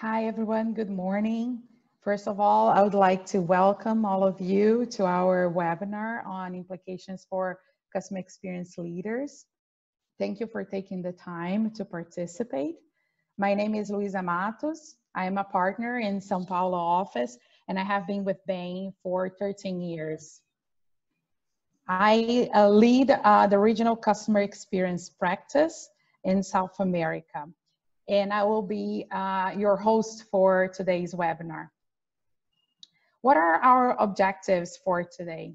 [0.00, 0.72] Hi, everyone.
[0.72, 1.62] Good morning.
[2.00, 6.54] First of all, I would like to welcome all of you to our webinar on
[6.54, 7.60] implications for
[7.92, 9.44] customer experience leaders.
[10.18, 12.76] Thank you for taking the time to participate.
[13.36, 14.96] My name is Luisa Matos.
[15.14, 17.36] I am a partner in São Paulo office,
[17.68, 20.40] and I have been with Bain for 13 years.
[21.86, 25.90] I uh, lead uh, the regional customer experience practice
[26.24, 27.44] in South America
[28.10, 31.68] and I will be uh, your host for today's webinar.
[33.22, 35.54] What are our objectives for today?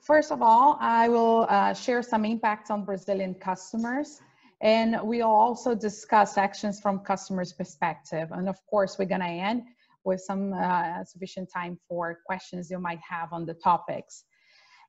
[0.00, 4.22] First of all, I will uh, share some impacts on Brazilian customers
[4.62, 8.30] and we'll also discuss actions from customers' perspective.
[8.32, 9.64] And of course, we're gonna end
[10.04, 14.24] with some uh, sufficient time for questions you might have on the topics.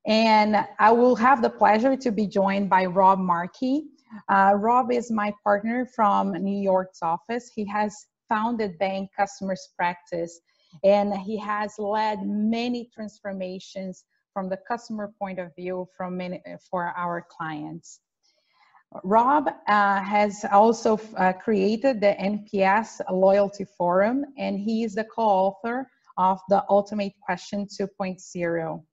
[0.08, 3.84] And I will have the pleasure to be joined by Rob Markey.
[4.27, 7.52] Uh, Rob is my partner from New York's office.
[7.53, 10.39] He has founded Bain Customers Practice
[10.83, 16.94] and he has led many transformations from the customer point of view from many, for
[16.95, 18.02] our clients.
[19.03, 25.88] Rob uh, has also uh, created the NPS Loyalty Forum and he is the co-author
[26.17, 28.84] of the Ultimate Question 2.0.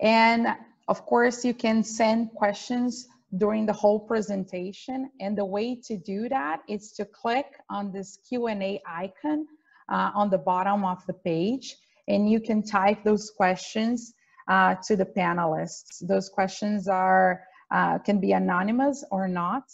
[0.00, 0.48] And
[0.88, 5.10] of course, you can send questions during the whole presentation.
[5.20, 9.46] And the way to do that is to click on this Q&A icon
[9.90, 11.76] uh, on the bottom of the page.
[12.08, 14.12] And you can type those questions
[14.48, 16.06] uh, to the panelists.
[16.06, 19.64] Those questions are uh, can be anonymous or not.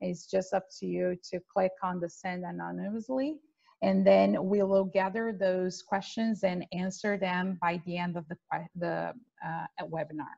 [0.00, 3.38] It's just up to you to click on the send anonymously
[3.82, 8.36] and then we will gather those questions and answer them by the end of the,
[8.76, 9.14] the
[9.44, 10.34] uh, webinar.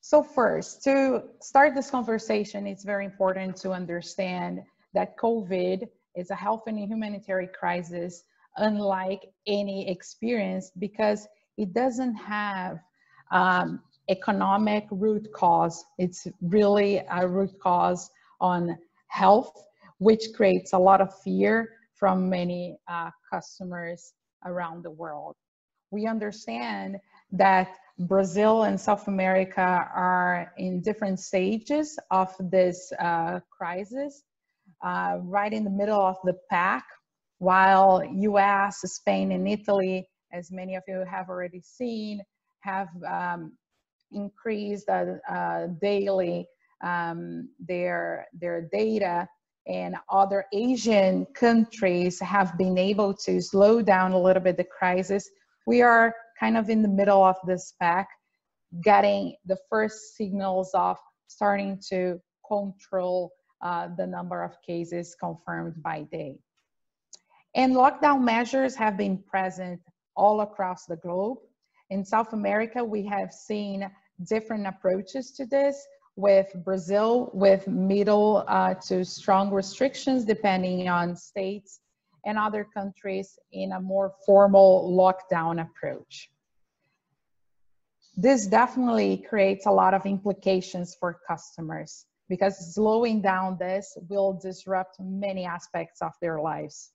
[0.00, 4.60] So first, to start this conversation, it's very important to understand
[4.92, 8.24] that COVID is a health and humanitarian crisis
[8.58, 11.26] unlike any experience because
[11.56, 12.78] it doesn't have
[13.32, 13.80] um,
[14.10, 15.84] economic root cause.
[15.98, 18.10] It's really a root cause
[18.44, 18.76] on
[19.08, 19.54] health,
[19.98, 24.12] which creates a lot of fear from many uh, customers
[24.44, 25.34] around the world.
[25.90, 26.98] We understand
[27.32, 27.68] that
[28.00, 34.24] Brazil and South America are in different stages of this uh, crisis,
[34.82, 36.84] uh, right in the middle of the pack,
[37.38, 42.20] while US, Spain, and Italy, as many of you have already seen,
[42.60, 43.52] have um,
[44.12, 46.46] increased uh, uh daily
[46.82, 49.28] um, their, their data
[49.66, 55.28] and other Asian countries have been able to slow down a little bit the crisis.
[55.66, 58.08] We are kind of in the middle of this pack,
[58.82, 60.98] getting the first signals of
[61.28, 66.36] starting to control uh, the number of cases confirmed by day.
[67.54, 69.80] And lockdown measures have been present
[70.16, 71.38] all across the globe.
[71.90, 73.90] In South America, we have seen
[74.24, 75.86] different approaches to this
[76.16, 81.80] with Brazil with middle uh, to strong restrictions depending on states
[82.24, 86.30] and other countries in a more formal lockdown approach.
[88.16, 94.96] This definitely creates a lot of implications for customers because slowing down this will disrupt
[95.00, 96.92] many aspects of their lives.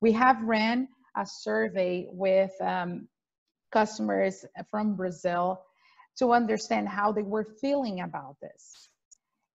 [0.00, 3.06] We have ran a survey with um,
[3.70, 5.62] customers from Brazil
[6.18, 8.88] to understand how they were feeling about this.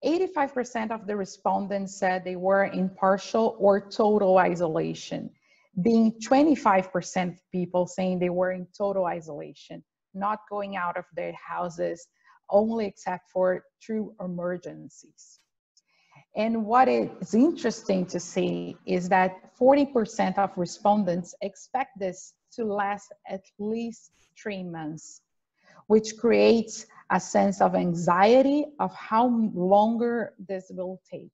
[0.06, 5.29] 85% of the respondents said they were in partial or total isolation,
[5.81, 11.34] being 25% of people saying they were in total isolation, not going out of their
[11.34, 12.07] houses
[12.50, 15.39] only except for true emergencies.
[16.35, 23.12] And what is interesting to see is that 40% of respondents expect this to last
[23.27, 24.12] at least
[24.42, 25.21] three months
[25.88, 31.31] which creates a sense of anxiety of how longer this will take.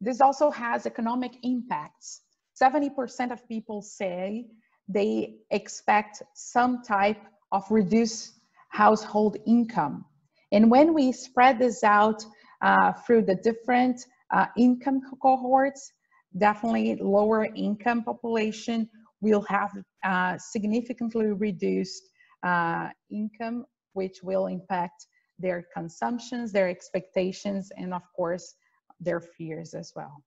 [0.00, 2.22] This also has economic impacts.
[2.60, 4.46] 70% of people say
[4.88, 7.20] they expect some type
[7.52, 8.40] of reduced
[8.70, 10.04] household income.
[10.52, 12.24] And when we spread this out
[12.62, 15.92] uh, through the different uh, income cohorts,
[16.38, 18.88] definitely lower income population
[19.20, 19.70] will have
[20.06, 22.04] uh, significantly reduced
[22.44, 25.06] uh, income, which will impact
[25.38, 28.54] their consumptions, their expectations, and of course,
[29.00, 30.22] their fears as well.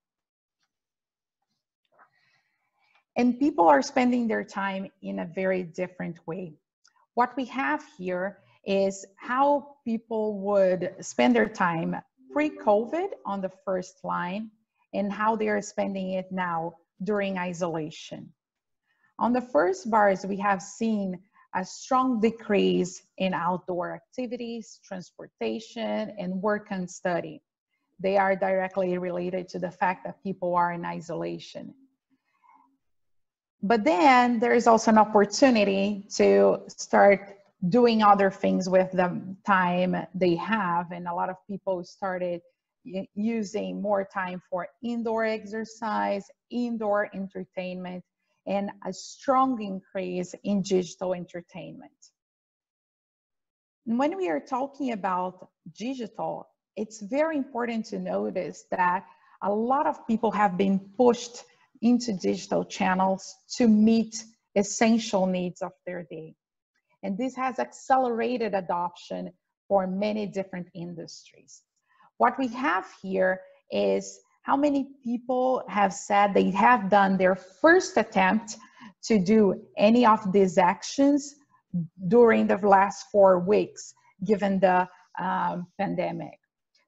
[3.15, 6.53] And people are spending their time in a very different way.
[7.15, 11.95] What we have here is how people would spend their time
[12.31, 14.51] pre-COVID on the first line
[14.93, 18.31] and how they are spending it now during isolation.
[19.19, 21.19] On the first bars, we have seen
[21.53, 27.41] a strong decrease in outdoor activities, transportation, and work and study.
[27.99, 31.73] They are directly related to the fact that people are in isolation.
[33.61, 37.35] But then there is also an opportunity to start
[37.67, 40.91] doing other things with the time they have.
[40.93, 42.39] And a lot of people started
[43.15, 48.01] using more time for indoor exercise, indoor entertainment,
[48.49, 51.91] and a strong increase in digital entertainment.
[53.85, 59.05] And when we are talking about digital, it's very important to notice that
[59.43, 61.43] a lot of people have been pushed
[61.81, 64.23] into digital channels to meet
[64.55, 66.35] essential needs of their day.
[67.03, 69.31] And this has accelerated adoption
[69.67, 71.61] for many different industries.
[72.17, 73.41] What we have here
[73.71, 78.57] is how many people have said they have done their first attempt
[79.03, 81.35] to do any of these actions
[82.07, 83.93] during the last four weeks,
[84.25, 84.87] given the
[85.19, 86.39] um, pandemic.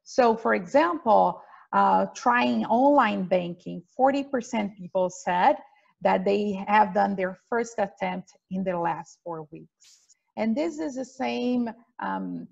[0.04, 1.42] So for example,
[1.74, 5.56] uh, trying online banking, 40% people said
[6.02, 10.00] that they have done their first attempt in the last four weeks.
[10.38, 11.70] And this is the same
[12.00, 12.48] um,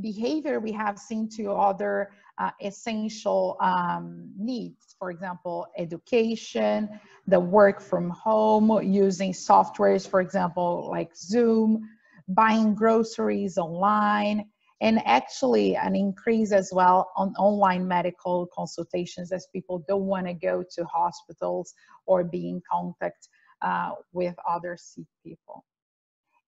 [0.00, 4.96] behavior we have seen to other uh, essential um, needs.
[4.98, 6.88] For example, education,
[7.26, 11.88] the work from home, using softwares, for example, like Zoom,
[12.28, 14.46] buying groceries online,
[14.80, 20.34] and actually an increase as well on online medical consultations as people don't want to
[20.34, 21.72] go to hospitals
[22.06, 23.28] or be in contact
[23.62, 25.64] uh, with other sick people.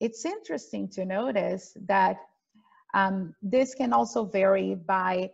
[0.00, 2.16] It's interesting to notice that
[2.92, 5.30] um, this can also vary by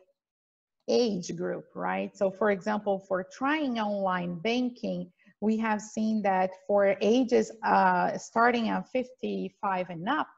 [0.89, 2.17] age group, right?
[2.17, 5.11] So for example, for trying online banking,
[5.41, 10.29] we have seen that for ages uh, starting at 55 and up,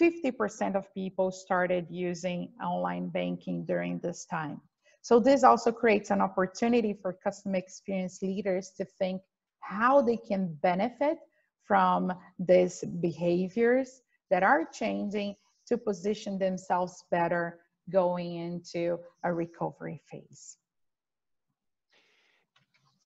[0.00, 4.60] 50% of people started using online banking during this time.
[5.02, 9.22] So this also creates an opportunity for customer experience leaders to think
[9.60, 11.18] how they can benefit
[11.64, 15.36] from these behaviors that are changing
[15.66, 20.56] to position themselves better going into a recovery phase.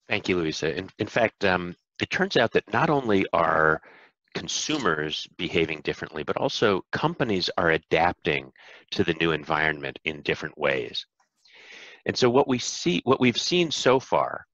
[0.09, 0.77] Thank you, Luisa.
[0.77, 3.81] In, in fact, um, it turns out that not only are
[4.35, 8.53] consumers behaving differently, but also companies are adapting
[8.91, 11.07] to the new environment in different ways.
[12.07, 14.47] And so what we see, what we've seen so far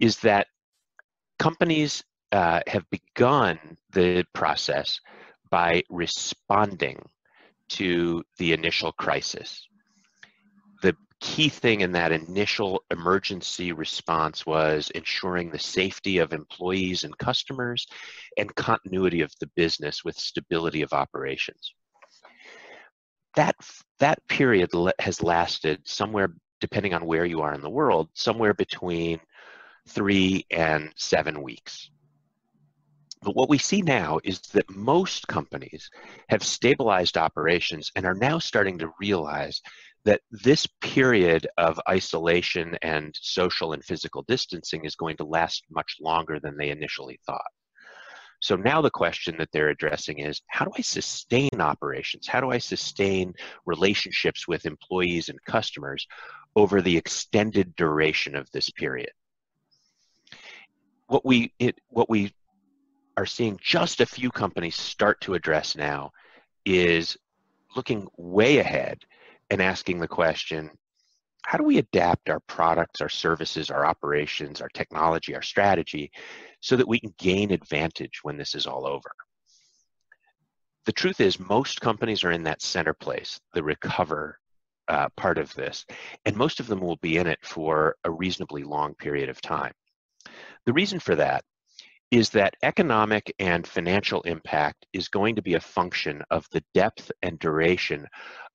[0.00, 0.48] is that
[1.38, 2.02] companies
[2.32, 3.58] uh, have begun
[3.92, 5.00] the process
[5.50, 6.98] by responding
[7.70, 9.66] to the initial crisis.
[10.82, 17.16] The key thing in that initial emergency response was ensuring the safety of employees and
[17.18, 17.86] customers
[18.36, 21.74] and continuity of the business with stability of operations.
[23.34, 23.56] That,
[23.98, 29.20] that period has lasted somewhere, depending on where you are in the world, somewhere between
[29.88, 31.90] three and seven weeks.
[33.22, 35.90] But what we see now is that most companies
[36.28, 39.60] have stabilized operations and are now starting to realize
[40.04, 45.96] that this period of isolation and social and physical distancing is going to last much
[46.00, 47.50] longer than they initially thought.
[48.40, 52.28] So now the question that they're addressing is how do I sustain operations?
[52.28, 53.34] How do I sustain
[53.66, 56.06] relationships with employees and customers
[56.54, 59.10] over the extended duration of this period?
[61.08, 62.32] What we, it, what we
[63.18, 66.12] are seeing just a few companies start to address now
[66.64, 67.16] is
[67.74, 69.04] looking way ahead
[69.50, 70.70] and asking the question
[71.42, 76.12] how do we adapt our products, our services, our operations, our technology, our strategy
[76.60, 79.10] so that we can gain advantage when this is all over?
[80.86, 84.38] The truth is, most companies are in that center place, the recover
[84.86, 85.84] uh, part of this,
[86.24, 89.72] and most of them will be in it for a reasonably long period of time.
[90.66, 91.42] The reason for that
[92.10, 97.10] is that economic and financial impact is going to be a function of the depth
[97.22, 98.06] and duration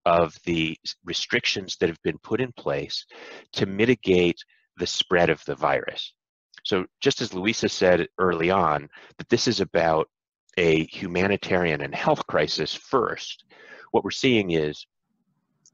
[0.06, 3.06] of the restrictions that have been put in place
[3.54, 4.38] to mitigate
[4.78, 6.14] the spread of the virus.
[6.64, 10.10] So just as Luisa said early on, that this is about
[10.58, 13.44] a humanitarian and health crisis first,
[13.92, 14.86] what we're seeing is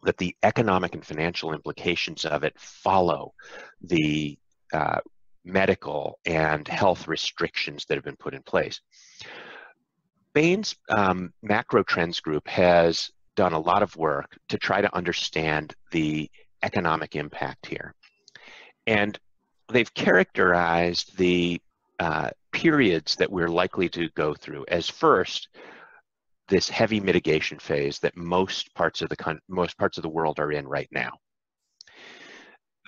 [0.04, 3.34] that the economic and financial implications of it follow
[3.82, 4.38] the
[4.74, 5.00] uh,
[5.46, 8.82] medical and health restrictions that have been put in place.
[10.34, 15.74] Bain's um, macro trends group has done a lot of work to try to understand
[15.92, 16.30] the
[16.64, 17.94] economic impact here.
[18.86, 19.18] And
[19.72, 21.62] they've characterized the
[22.00, 25.50] uh, periods that we're likely to go through as first,
[26.48, 30.52] this heavy mitigation phase that most parts of the most parts of the world are
[30.52, 31.12] in right now.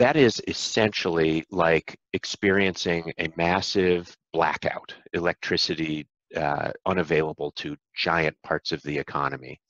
[0.02, 8.82] That is essentially like experiencing a massive blackout, electricity uh, unavailable to giant parts of
[8.82, 9.62] the economy,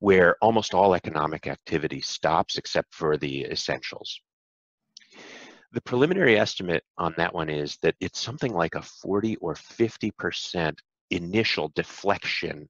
[0.00, 4.20] where almost all economic activity stops except for the essentials.
[5.72, 10.76] The preliminary estimate on that one is that it's something like a 40 or 50%
[11.12, 12.68] initial deflection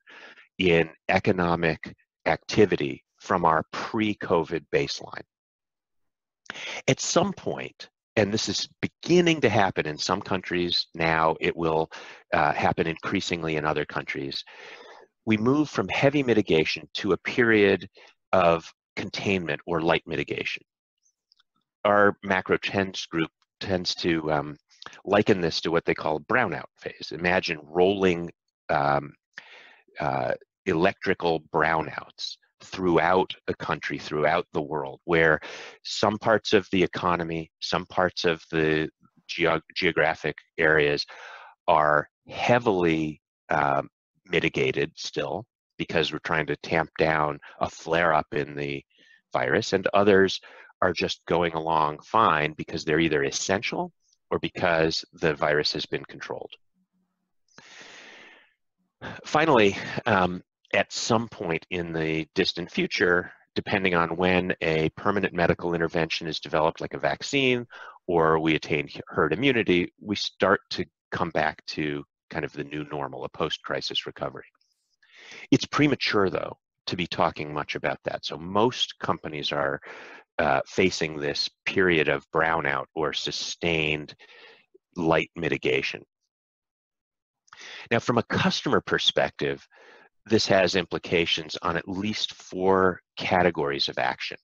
[0.61, 5.25] in economic activity from our pre-COVID baseline.
[6.89, 11.91] At some point, and this is beginning to happen in some countries now, it will
[12.33, 14.45] uh, happen increasingly in other countries.
[15.25, 17.89] We move from heavy mitigation to a period
[18.33, 20.63] of containment or light mitigation.
[21.85, 23.31] Our macro trends group
[23.61, 24.57] tends to um,
[25.05, 27.13] liken this to what they call brownout phase.
[27.13, 28.31] Imagine rolling
[28.69, 29.15] um,
[30.01, 30.33] uh,
[30.67, 35.41] electrical brownouts throughout a country, throughout the world, where
[35.85, 38.89] some parts of the economy, some parts of the
[39.75, 41.07] geographic areas
[41.69, 43.89] are heavily um,
[44.27, 45.45] mitigated still
[45.79, 48.83] because we're trying to tamp down a flare up in the
[49.33, 50.41] virus, and others
[50.83, 53.93] are just going along fine because they're either essential
[54.31, 56.51] or because the virus has been controlled.
[59.25, 59.77] Finally,
[60.07, 60.43] um,
[60.73, 66.41] at some point in the distant future, depending on when a permanent medical intervention is
[66.41, 67.67] developed, like a vaccine,
[68.07, 72.85] or we attain herd immunity, we start to come back to kind of the new
[72.91, 74.47] normal, a post-crisis recovery.
[75.51, 78.25] It's premature, though, to be talking much about that.
[78.25, 79.81] So most companies are
[80.39, 84.15] uh, facing this period of brownout or sustained
[84.97, 86.03] light mitigation.
[87.91, 89.67] Now, from a customer perspective,
[90.27, 94.37] this has implications on at least four categories of action.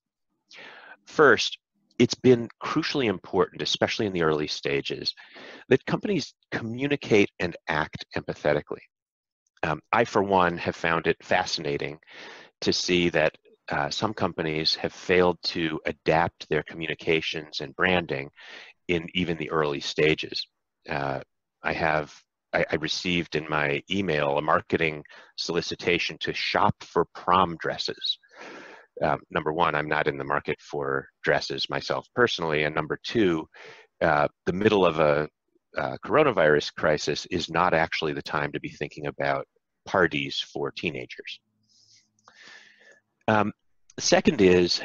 [1.07, 1.59] First,
[1.99, 5.15] it's been crucially important, especially in the early stages,
[5.69, 8.83] that companies communicate and act empathetically.
[9.63, 11.99] Um, I, for one, have found it fascinating
[12.61, 13.37] to see that
[13.69, 18.31] uh, some companies have failed to adapt their communications and branding
[18.87, 20.47] in even the early stages.
[20.89, 21.21] Uh,
[21.63, 22.15] I have
[22.53, 25.05] I, I, received in my email a marketing
[25.37, 28.19] solicitation to shop for prom dresses.
[29.03, 33.47] Um, number one, I'm not in the market for dresses myself personally, and number two,
[34.01, 35.29] uh, the middle of a
[35.77, 39.47] uh, coronavirus crisis is not actually the time to be thinking about
[39.87, 41.41] parties for teenagers.
[43.29, 43.53] Um,
[43.99, 44.81] second is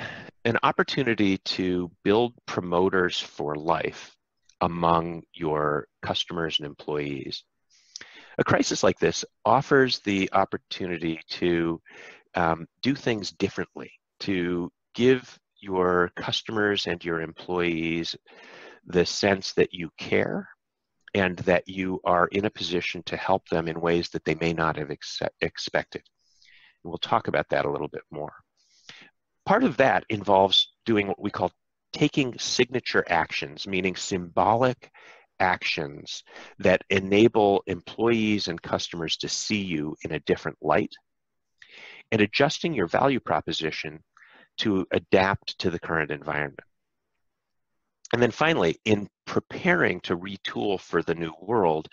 [0.45, 4.15] an opportunity to build promoters for life
[4.61, 7.43] among your customers and employees
[8.37, 11.81] a crisis like this offers the opportunity to
[12.35, 18.15] um, do things differently, to give your customers and your employees
[18.85, 20.49] the sense that you care
[21.13, 24.51] and that you are in a position to help them in ways that they may
[24.51, 26.01] not have ex expected.
[26.83, 28.33] And we'll talk about that a little bit more.
[29.45, 31.51] Part of that involves doing what we call
[31.91, 34.91] taking signature actions, meaning symbolic
[35.43, 36.23] actions
[36.57, 40.93] that enable employees and customers to see you in a different light
[42.11, 44.01] and adjusting your value proposition
[44.57, 46.59] to adapt to the current environment.
[48.13, 51.89] And then finally, in preparing to retool for the new world,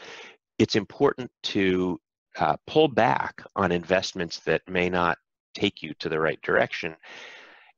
[0.58, 1.98] it's important to
[2.38, 5.18] uh, pull back on investments that may not
[5.54, 6.94] take you to the right direction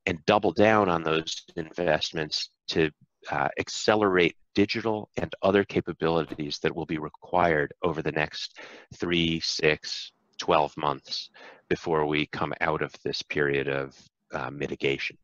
[0.05, 2.91] and double down on those investments to
[3.31, 8.59] uh, accelerate digital and other capabilities that will be required over the next
[8.95, 11.29] three, six, 12 months
[11.69, 13.97] before we come out of this period of
[14.33, 15.17] uh, mitigation.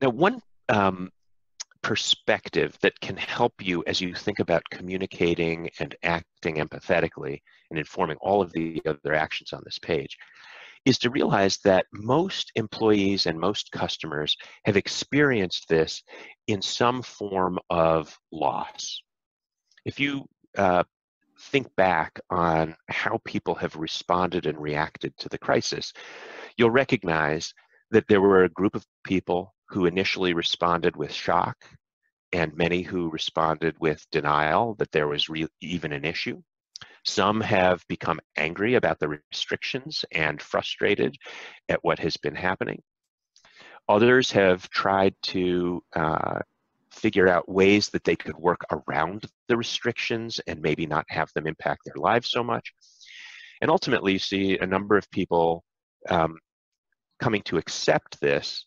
[0.00, 1.10] Now, one um,
[1.82, 8.16] perspective that can help you as you think about communicating and acting empathetically and informing
[8.22, 10.16] all of the other actions on this page
[10.84, 16.02] is to realize that most employees and most customers have experienced this
[16.46, 19.00] in some form of loss.
[19.84, 20.26] If you
[20.56, 20.84] uh,
[21.38, 25.92] think back on how people have responded and reacted to the crisis,
[26.56, 27.52] you'll recognize
[27.90, 31.56] that there were a group of people who initially responded with shock
[32.32, 35.28] and many who responded with denial that there was
[35.60, 36.42] even an issue.
[37.04, 41.16] Some have become angry about the restrictions and frustrated
[41.68, 42.82] at what has been happening.
[43.88, 46.40] Others have tried to uh,
[46.90, 51.46] figure out ways that they could work around the restrictions and maybe not have them
[51.46, 52.72] impact their lives so much.
[53.60, 55.62] And ultimately, you see a number of people
[56.08, 56.38] um,
[57.20, 58.66] coming to accept this,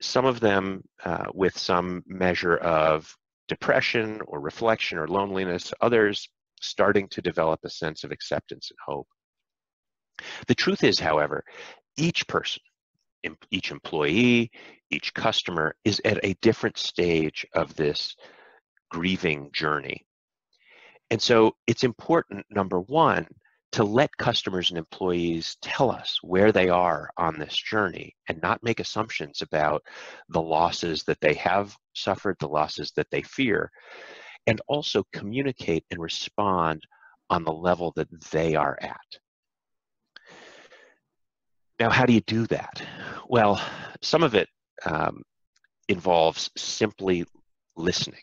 [0.00, 3.14] some of them uh, with some measure of
[3.48, 6.28] depression or reflection or loneliness, others
[6.62, 9.08] starting to develop a sense of acceptance and hope.
[10.46, 11.44] The truth is, however,
[11.96, 12.62] each person,
[13.50, 14.50] each employee,
[14.90, 18.14] each customer is at a different stage of this
[18.90, 20.04] grieving journey.
[21.10, 23.26] And so it's important, number one,
[23.72, 28.62] to let customers and employees tell us where they are on this journey and not
[28.62, 29.82] make assumptions about
[30.28, 33.70] the losses that they have suffered, the losses that they fear,
[34.46, 36.82] and also communicate and respond
[37.30, 39.18] on the level that they are at.
[41.78, 42.82] Now, how do you do that?
[43.28, 43.60] Well,
[44.02, 44.48] some of it
[44.84, 45.22] um,
[45.88, 47.24] involves simply
[47.76, 48.22] listening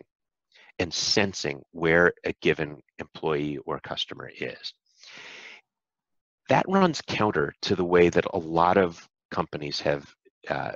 [0.77, 4.73] and sensing where a given employee or customer is
[6.49, 10.11] that runs counter to the way that a lot of companies have
[10.47, 10.71] uh,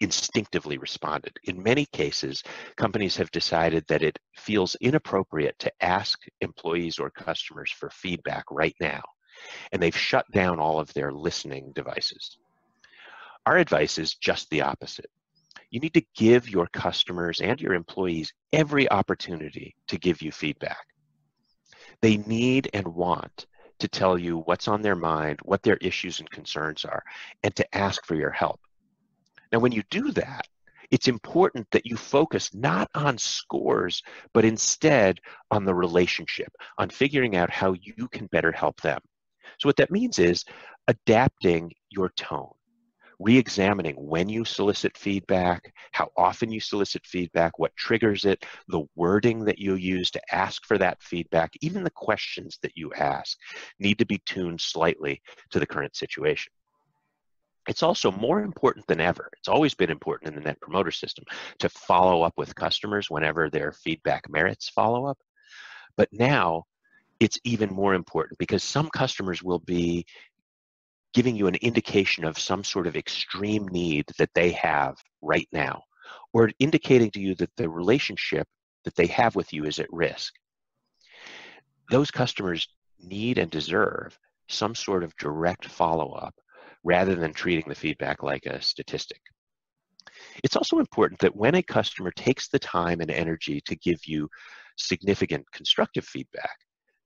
[0.00, 1.38] instinctively responded.
[1.44, 2.42] In many cases,
[2.76, 8.76] companies have decided that it feels inappropriate to ask employees or customers for feedback right
[8.80, 9.02] now,
[9.72, 12.38] and they've shut down all of their listening devices.
[13.46, 15.10] Our advice is just the opposite.
[15.70, 20.84] You need to give your customers and your employees every opportunity to give you feedback.
[22.00, 23.46] They need and want
[23.78, 27.02] to tell you what's on their mind, what their issues and concerns are,
[27.42, 28.60] and to ask for your help.
[29.52, 30.46] Now, when you do that,
[30.90, 34.02] it's important that you focus not on scores,
[34.32, 39.00] but instead on the relationship, on figuring out how you can better help them.
[39.58, 40.44] So, what that means is
[40.86, 42.52] adapting your tone,
[43.18, 49.44] re-examining when you solicit feedback, how often you solicit feedback, what triggers it, the wording
[49.44, 53.36] that you use to ask for that feedback, even the questions that you ask
[53.78, 56.52] need to be tuned slightly to the current situation.
[57.68, 59.30] It's also more important than ever.
[59.38, 61.26] It's always been important in the Net Promoter System
[61.58, 65.18] to follow up with customers whenever their feedback merits follow up.
[65.96, 66.64] But now
[67.20, 70.06] it's even more important because some customers will be
[71.12, 75.82] giving you an indication of some sort of extreme need that they have right now,
[76.32, 78.46] or indicating to you that the relationship
[78.84, 80.32] that they have with you is at risk.
[81.90, 82.66] Those customers
[82.98, 86.34] need and deserve some sort of direct follow up
[86.84, 89.20] rather than treating the feedback like a statistic.
[90.42, 94.28] It's also important that when a customer takes the time and energy to give you
[94.76, 96.56] significant constructive feedback,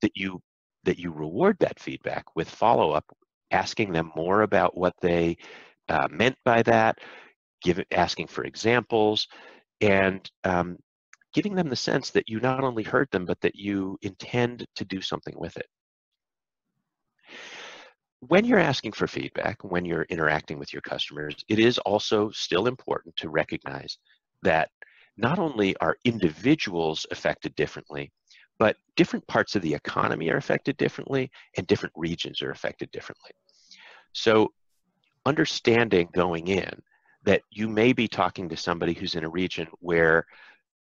[0.03, 0.41] that you
[0.85, 3.05] that you reward that feedback with follow up
[3.53, 5.37] asking them more about what they
[5.89, 6.99] uh, meant by that,
[7.63, 9.29] give, asking for examples,
[9.81, 10.77] and um,
[11.35, 14.85] giving them the sense that you not only heard them, but that you intend to
[14.85, 15.67] do something with it.
[18.29, 22.69] When you're asking for feedback, when you're interacting with your customers, it is also still
[22.69, 23.99] important to recognize
[24.43, 24.71] that
[25.17, 28.13] not only are individuals affected differently,
[28.61, 33.33] but different parts of the economy are affected differently and different regions are affected differently.
[34.13, 34.53] So
[35.27, 36.81] understanding going in
[37.25, 40.27] that you may be talking to somebody who's in a region where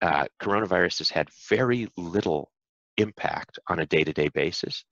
[0.01, 2.51] uh, coronavirus has had very little
[2.96, 4.85] impact on a day-to-day basis,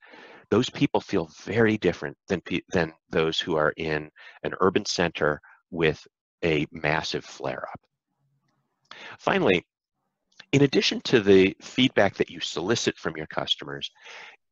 [0.55, 2.41] those people feel very different than,
[2.71, 4.09] than those who are in
[4.45, 5.41] an urban center
[5.73, 6.01] with
[6.45, 7.81] a massive flare-up.
[9.19, 9.67] Finally,
[10.53, 13.91] in addition to the feedback that you solicit from your customers,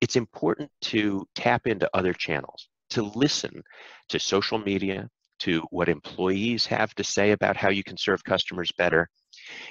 [0.01, 3.63] it's important to tap into other channels to listen
[4.09, 8.73] to social media, to what employees have to say about how you can serve customers
[8.77, 9.09] better,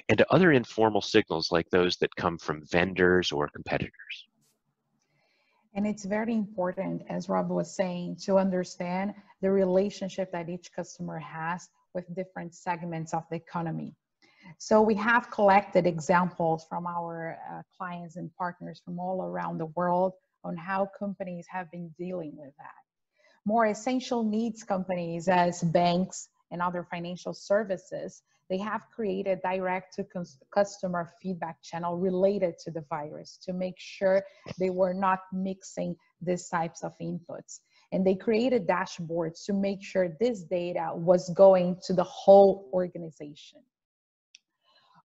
[0.08, 4.30] and to other informal signals like those that come from vendors or competitors.
[5.74, 11.20] And it's very important, as Rob was saying, to understand the relationship that each customer
[11.20, 13.96] has with different segments of the economy.
[14.58, 19.68] So we have collected examples from our uh, clients and partners from all around the
[19.68, 22.82] world on how companies have been dealing with that
[23.46, 30.06] more essential needs companies as banks and other financial services, they have created direct to
[30.54, 34.22] customer feedback channel related to the virus to make sure
[34.60, 37.62] they were not mixing these types of inputs.
[37.94, 43.62] And they created dashboards to make sure this data was going to the whole organization.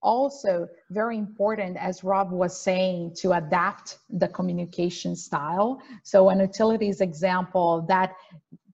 [0.01, 5.81] also very important, as Rob was saying, to adapt the communication style.
[6.03, 8.13] So an utilities example that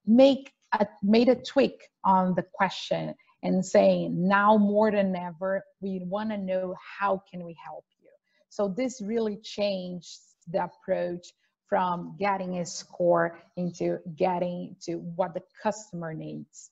[0.05, 6.01] make a, made a tweak on the question and saying, now more than ever, we
[6.03, 8.09] want to know how can we help you.
[8.49, 11.27] So this really changed the approach
[11.67, 16.71] from getting a score into getting to what the customer needs.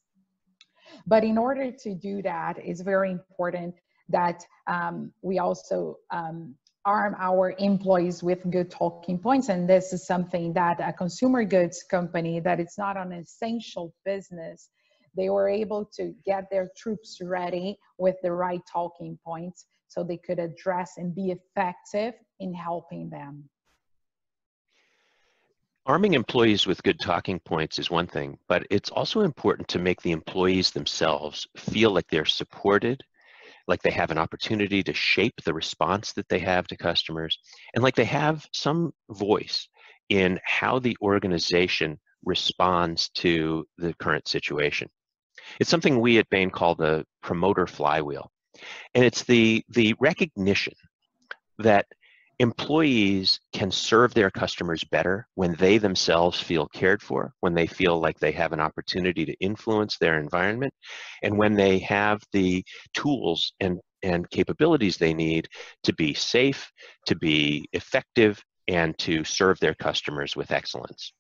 [1.08, 3.76] But in order to do that, it's very important
[4.10, 6.56] that um, we also um,
[6.86, 9.50] arm our employees with good talking points.
[9.50, 14.70] And this is something that a consumer goods company that it's not an essential business,
[15.16, 20.18] they were able to get their troops ready with the right talking points so they
[20.18, 23.50] could address and be effective in helping them.
[25.86, 30.02] Arming employees with good talking points is one thing, but it's also important to make
[30.02, 33.02] the employees themselves feel like they're supported,
[33.68, 37.38] like they have an opportunity to shape the response that they have to customers,
[37.74, 39.68] and like they have some voice
[40.10, 44.88] in how the organization responds to the current situation.
[45.60, 48.32] It's something we at Bain call the promoter flywheel.
[48.94, 50.74] And it's the, the recognition
[51.60, 51.86] that
[52.40, 58.00] employees can serve their customers better when they themselves feel cared for, when they feel
[58.02, 60.74] like they have an opportunity to influence their environment,
[61.22, 62.64] and when they have the
[62.96, 65.48] tools and, and capabilities they need
[65.84, 66.72] to be safe,
[67.06, 71.14] to be effective, and to serve their customers with excellence.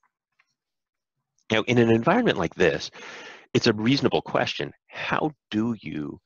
[1.51, 2.89] Now, in an environment like this,
[3.53, 4.71] it's a reasonable question.
[4.87, 6.19] How do you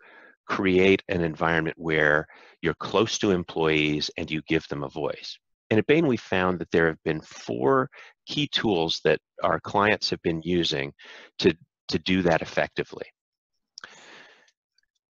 [0.48, 2.28] create an environment where
[2.62, 5.38] you're close to employees and you give them a voice.
[5.70, 7.90] And at Bain, we found that there have been four
[8.28, 10.94] key tools that our clients have been using
[11.40, 11.56] to,
[11.88, 13.06] to do that effectively.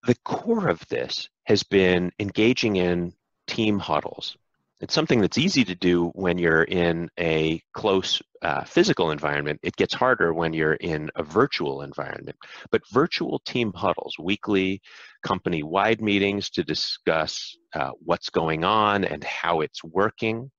[0.03, 3.13] The core of this has been engaging in
[3.47, 4.37] team huddles.
[4.81, 9.75] It's something that's easy to do when you're in a close uh, physical environment, it
[9.77, 12.35] gets harder when you're in a virtual environment.
[12.71, 14.81] But virtual team huddles, weekly
[15.23, 20.51] company wide meetings to discuss uh, what's going on and how it's working,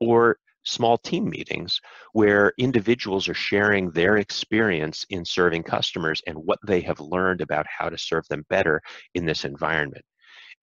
[0.00, 1.78] or small team meetings
[2.12, 7.66] where individuals are sharing their experience in serving customers and what they have learned about
[7.66, 8.80] how to serve them better
[9.14, 10.04] in this environment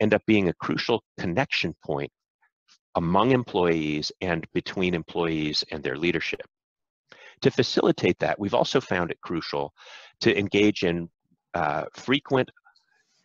[0.02, 2.12] end up being a crucial connection point
[2.96, 6.42] among employees and between employees and their leadership.
[7.42, 9.74] To facilitate that, we've also found it crucial
[10.22, 11.10] to engage in
[11.54, 12.50] uh, frequent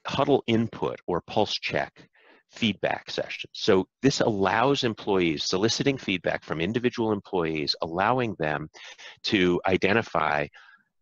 [0.06, 2.08] huddle input or pulse check
[2.50, 3.52] feedback sessions.
[3.52, 8.68] So this allows employees, soliciting feedback from individual employees, allowing them
[9.24, 10.48] to identify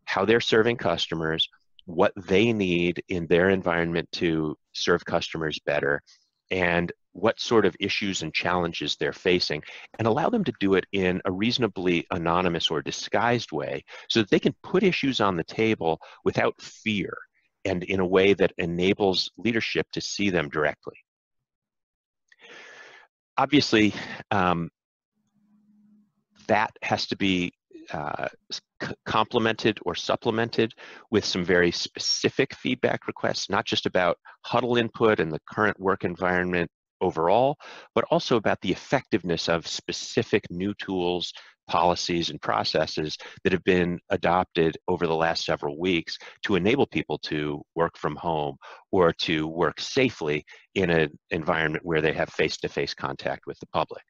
[0.05, 1.49] how they're serving customers,
[1.87, 6.03] what they need in their environment to serve customers better,
[6.51, 9.63] and what sort of issues and challenges they're facing
[9.99, 14.31] and allow them to do it in a reasonably anonymous or disguised way so that
[14.31, 17.17] they can put issues on the table without fear
[17.65, 20.97] and in a way that enables leadership to see them directly.
[23.37, 23.95] Obviously,
[24.31, 24.71] um,
[26.47, 27.53] that has to be
[27.93, 28.29] uh,
[29.07, 30.73] complemented or supplemented
[31.11, 36.05] with some very specific feedback requests, not just about huddle input and the current work
[36.05, 36.71] environment
[37.01, 37.57] overall,
[37.95, 41.33] but also about the effectiveness of specific new tools,
[41.69, 47.19] policies, and processes that have been adopted over the last several weeks to enable people
[47.19, 48.57] to work from home
[48.91, 53.67] or to work safely in an environment where they have face-to-face -face contact with the
[53.67, 54.03] public.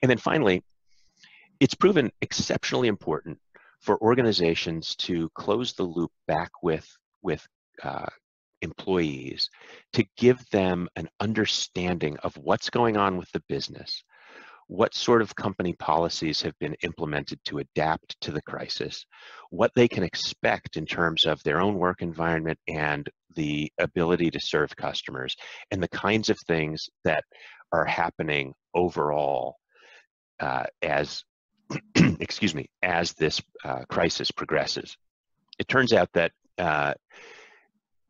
[0.00, 0.62] And then finally,
[1.62, 3.38] it's proven exceptionally important
[3.78, 6.84] for organizations to close the loop back with,
[7.22, 7.46] with
[7.84, 8.06] uh,
[8.62, 9.48] employees
[9.92, 14.02] to give them an understanding of what's going on with the business,
[14.66, 19.06] what sort of company policies have been implemented to adapt to the crisis,
[19.50, 24.40] what they can expect in terms of their own work environment and the ability to
[24.42, 25.36] serve customers,
[25.70, 27.22] and the kinds of things that
[27.70, 29.54] are happening overall
[30.40, 31.22] uh, as
[32.20, 34.96] excuse me, as this uh, crisis progresses.
[35.58, 36.94] It turns out that uh,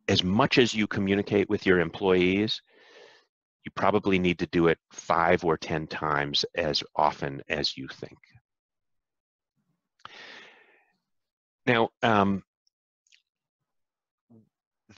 [0.09, 2.61] as much as you communicate with your employees,
[3.65, 8.19] you probably need to do it five or 10 times as often as you think.
[11.67, 12.43] Now, um,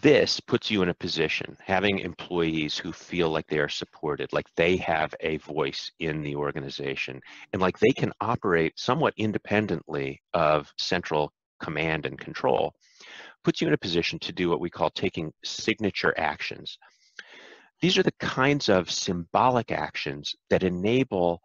[0.04, 4.44] this puts you in a position, having employees who feel like they are supported, like
[4.54, 7.18] they have a voice in the organization,
[7.54, 12.74] and like they can operate somewhat independently of central command and control,
[13.44, 16.76] puts you in a position to do what we call taking signature actions.
[17.80, 21.40] These are the kinds of symbolic actions that enable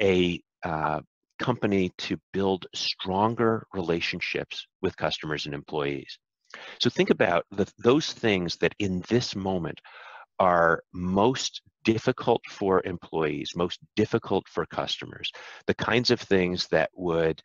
[0.00, 1.00] a uh,
[1.40, 6.16] company to build stronger relationships with customers and employees.
[6.80, 9.80] So think about the, those things that in this moment
[10.38, 15.30] are most difficult for employees, most difficult for customers,
[15.66, 17.40] the kinds of things that would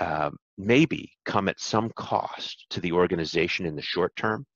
[0.00, 4.46] um, maybe come at some cost to the organization in the short term,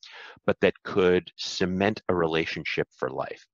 [0.46, 3.44] but that could cement a relationship for life.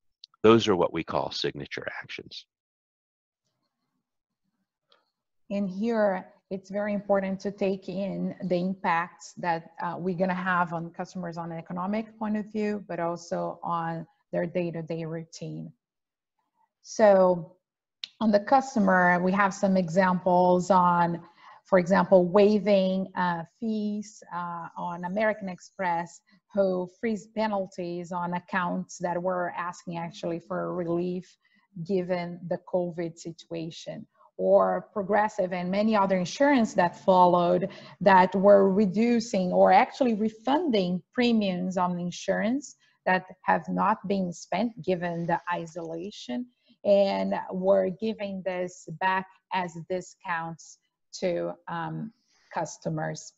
[0.42, 2.46] Those are what we call signature actions.
[5.50, 10.34] And here, it's very important to take in the impacts that uh, we're going to
[10.34, 15.70] have on customers on an economic point of view, but also on their day-to-day routine.
[16.82, 17.56] So
[18.20, 21.20] on the customer, we have some examples on,
[21.66, 26.20] for example, waiving uh, fees uh, on American Express,
[26.54, 31.37] who freeze penalties on accounts that were asking actually for relief
[31.84, 34.06] given the COVID situation
[34.38, 37.68] or progressive and many other insurance that followed
[38.01, 45.27] that were reducing or actually refunding premiums on insurance that have not been spent given
[45.27, 46.46] the isolation
[46.85, 50.79] and were giving this back as discounts
[51.12, 52.12] to um,
[52.55, 53.33] customers.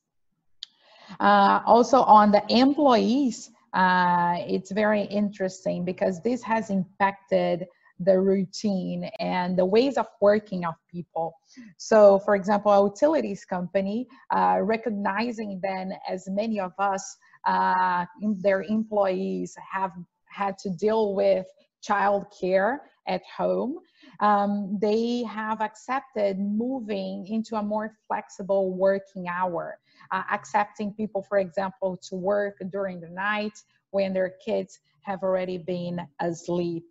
[1.19, 7.67] Uh, also on the employees, uh, it's very interesting because this has impacted
[8.01, 11.35] the routine and the ways of working of people.
[11.77, 18.07] So, for example, a utilities company uh, recognizing then as many of us uh,
[18.43, 19.93] their employees have
[20.27, 21.47] had to deal with
[21.87, 23.79] childcare at home.
[24.21, 29.79] Um, they have accepted moving into a more flexible working hour,
[30.11, 33.59] uh, accepting people, for example, to work during the night
[33.91, 36.85] when their kids have already been asleep.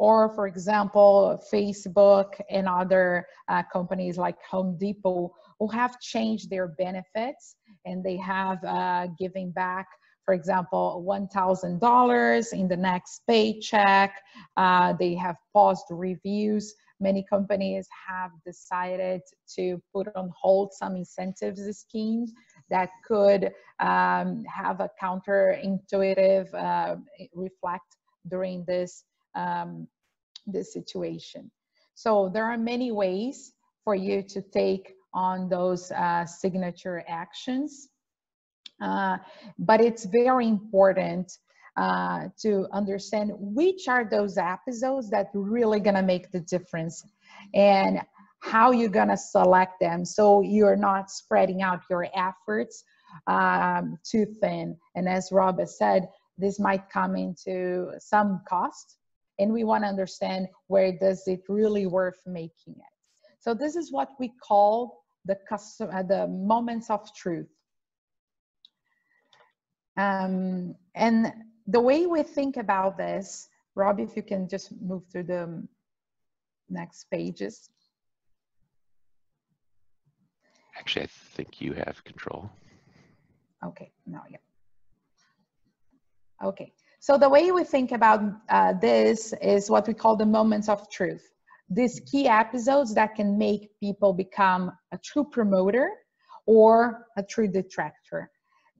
[0.00, 6.68] Or, for example, Facebook and other uh, companies like Home Depot who have changed their
[6.68, 9.86] benefits and they have uh, giving back
[10.24, 14.14] for example, $1,000 in the next paycheck.
[14.56, 16.72] Uh, they have paused reviews.
[17.00, 19.22] Many companies have decided
[19.56, 22.32] to put on hold some incentives schemes
[22.68, 26.96] that could um, have a counterintuitive uh,
[27.34, 27.96] reflect
[28.28, 29.86] during this, um,
[30.46, 31.50] this situation.
[31.94, 33.52] So there are many ways
[33.84, 37.88] for you to take on those uh, signature actions.
[38.80, 39.18] Uh,
[39.58, 41.36] but it's very important
[41.76, 47.04] uh, to understand which are those episodes that really gonna make the difference
[47.54, 48.00] and
[48.40, 52.84] how you're gonna select them so you're not spreading out your efforts
[53.26, 54.76] um, too thin.
[54.94, 58.96] And as Rob said, this might come into some cost
[59.40, 62.94] and we wanna understand where does it really worth making it.
[63.40, 67.48] So this is what we call the custom, uh, the moments of truth.
[69.96, 71.32] Um, and
[71.66, 75.66] the way we think about this, Rob, if you can just move through the
[76.68, 77.70] next pages.
[80.78, 82.50] Actually, I think you have control.
[83.64, 84.38] Okay, no, yeah.
[86.42, 90.68] Okay, so the way we think about uh, this is what we call the moments
[90.68, 91.30] of truth
[91.70, 95.88] these key episodes that can make people become a true promoter
[96.46, 98.30] or a true detractor.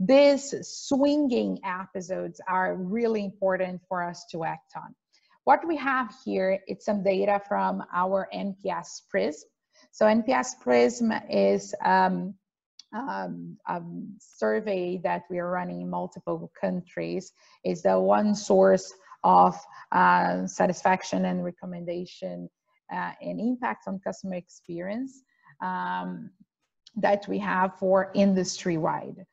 [0.00, 4.94] These swinging episodes are really important for us to act on.
[5.44, 9.48] What we have here is some data from our NPS PRISM.
[9.92, 12.34] So NPS PRISM is um,
[12.92, 17.32] um, um, survey that we are running in multiple countries.
[17.64, 19.56] is the one source of
[19.92, 22.48] uh, satisfaction and recommendation
[22.92, 25.22] uh, and impact on customer experience
[25.62, 26.30] um,
[26.96, 29.24] that we have for industry-wide.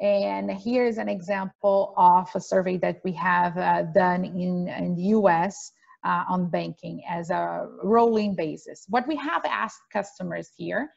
[0.00, 5.02] And here's an example of a survey that we have uh, done in, in the
[5.18, 5.72] US
[6.04, 8.86] uh, on banking as a rolling basis.
[8.88, 10.90] What we have asked customers here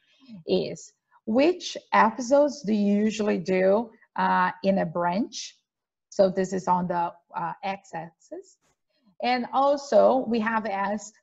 [0.48, 0.94] is,
[1.26, 5.58] which episodes do you usually do uh, in a branch?
[6.10, 8.58] So this is on the uh, x-axis.
[9.22, 11.16] And also we have asked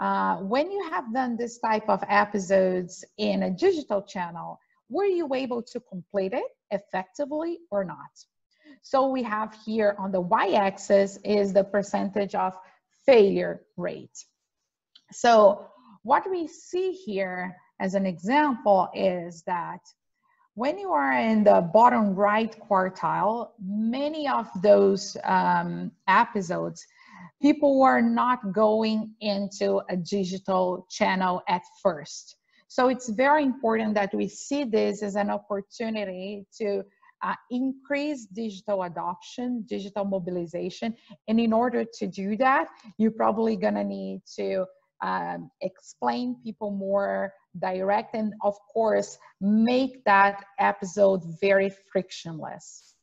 [0.00, 5.34] uh, when you have done this type of episodes in a digital channel, were you
[5.34, 8.24] able to complete it effectively or not?
[8.82, 12.54] So we have here on the y-axis is the percentage of
[13.04, 14.24] failure rate.
[15.10, 15.66] So
[16.02, 19.80] what we see here as an example is that
[20.54, 26.84] when you are in the bottom right quartile, many of those um, episodes
[27.40, 32.36] people were not going into a digital channel at first.
[32.68, 36.82] So it's very important that we see this as an opportunity to
[37.22, 40.94] uh, increase digital adoption, digital mobilization.
[41.26, 44.66] And in order to do that, you're probably gonna need to
[45.02, 52.94] um, explain people more direct and of course, make that episode very frictionless.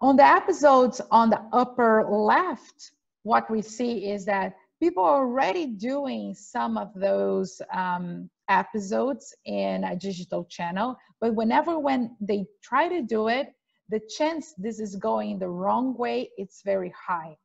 [0.00, 5.66] On the episodes on the upper left, what we see is that people are already
[5.66, 12.88] doing some of those um, episodes in a digital channel, but whenever when they try
[12.88, 13.48] to do it,
[13.88, 17.36] the chance this is going the wrong way, it's very high.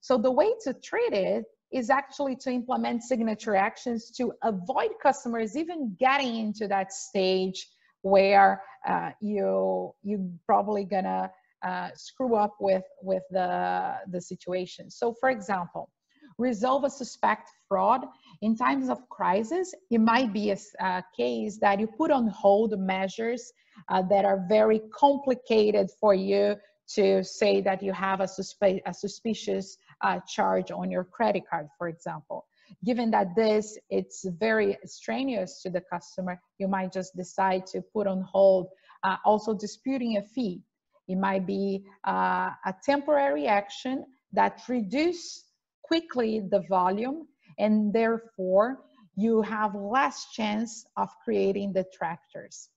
[0.00, 1.46] So the way to treat it
[1.76, 7.68] is actually to implement signature actions to avoid customers even getting into that stage
[8.02, 11.30] where uh, you you probably gonna
[11.62, 14.90] uh, screw up with with the the situation.
[14.90, 15.90] So, for example,
[16.38, 18.02] resolve a suspect fraud
[18.40, 19.74] in times of crisis.
[19.90, 23.52] It might be a, a case that you put on hold measures
[23.88, 26.56] uh, that are very complicated for you
[26.94, 31.68] to say that you have a, suspe- a suspicious uh, charge on your credit card,
[31.78, 32.46] for example.
[32.84, 38.06] Given that this, it's very strenuous to the customer, you might just decide to put
[38.06, 38.68] on hold.
[39.04, 40.60] Uh, also disputing a fee.
[41.06, 45.44] It might be uh, a temporary action that reduce
[45.82, 47.28] quickly the volume
[47.58, 48.80] and therefore
[49.14, 52.68] you have less chance of creating detractors.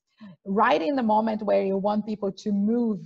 [0.45, 2.99] Right in the moment where you want people to move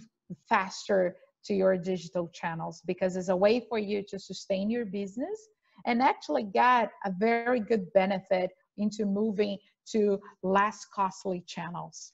[0.49, 1.15] faster
[1.46, 5.50] to your digital channels because it's a way for you to sustain your business
[5.86, 12.14] and actually get a very good benefit into moving to less costly channels.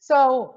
[0.00, 0.56] So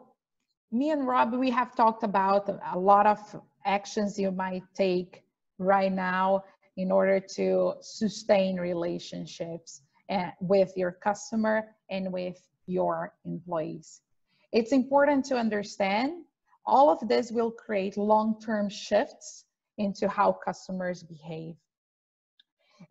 [0.72, 3.20] me and Rob, we have talked about a lot of
[3.66, 5.24] actions you might take
[5.58, 6.44] right now
[6.76, 14.02] in order to sustain relationships eh, with your customer and with your employees.
[14.52, 16.24] It's important to understand
[16.66, 19.46] all of this will create long-term shifts
[19.78, 21.56] into how customers behave.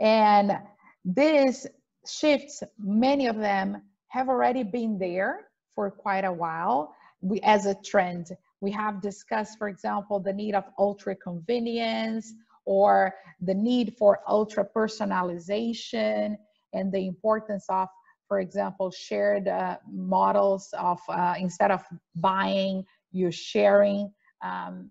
[0.00, 0.58] And
[1.04, 1.66] these
[2.08, 7.74] shifts, many of them have already been there for quite a while we, as a
[7.74, 8.28] trend.
[8.60, 12.32] We have discussed, for example, the need of ultra convenience
[12.64, 16.36] or the need for ultra personalization
[16.72, 17.88] and the importance of
[18.28, 21.82] for example, shared uh, models of uh, instead of
[22.16, 24.12] buying, you're sharing
[24.42, 24.90] um,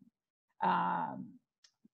[0.64, 1.28] um,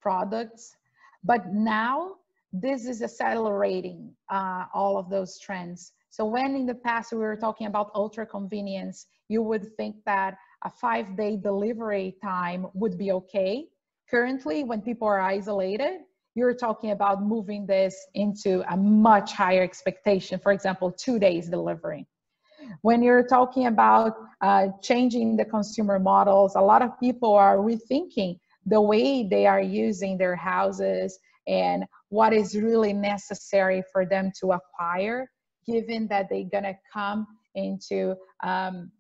[0.02, 0.76] products.
[1.24, 2.16] But now
[2.54, 5.94] this is accelerating uh, all of those trends.
[6.10, 10.38] So when in the past we were talking about ultra convenience, you would think that
[10.64, 13.68] a five day delivery time would be okay.
[14.10, 16.02] Currently, when people are isolated,
[16.36, 22.08] you're talking about moving this into a much higher expectation, for example, two days delivery.
[22.82, 28.38] When you're talking about uh, changing the consumer models, a lot of people are rethinking
[28.66, 31.18] the way they are using their houses
[31.48, 35.30] and what is really necessary for them to acquire,
[35.66, 38.92] given that they're gonna come into, um,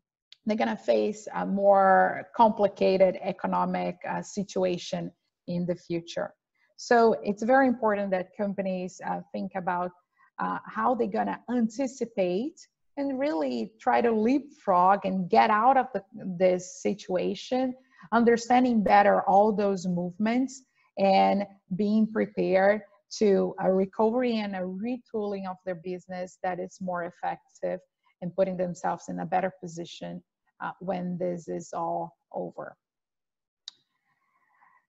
[0.45, 5.11] they're gonna face a more complicated economic uh, situation
[5.47, 6.33] in the future.
[6.81, 9.91] So it's very important that companies uh, think about
[10.39, 12.59] uh, how they're gonna anticipate
[12.97, 16.03] and really try to leapfrog and get out of the,
[16.39, 17.75] this situation,
[18.11, 20.63] understanding better all those movements
[20.97, 22.81] and being prepared
[23.19, 27.79] to a recovery and a retooling of their business that is more effective
[28.23, 30.19] and putting themselves in a better position
[30.61, 32.75] uh, when this is all over.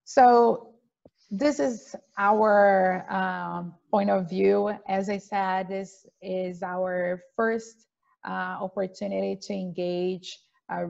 [0.04, 0.72] So
[1.34, 4.70] this is our um, point of view.
[4.86, 7.86] As I said, this is our first
[8.28, 10.88] uh, opportunity to engage uh,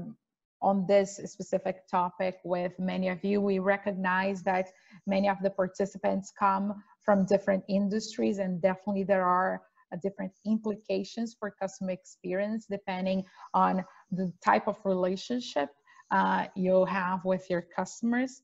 [0.61, 3.41] on this specific topic with many of you.
[3.41, 4.71] We recognize that
[5.07, 9.63] many of the participants come from different industries and definitely there are
[9.93, 13.25] uh, different implications for customer experience depending
[13.55, 15.69] on the type of relationship
[16.11, 18.43] uh, you have with your customers.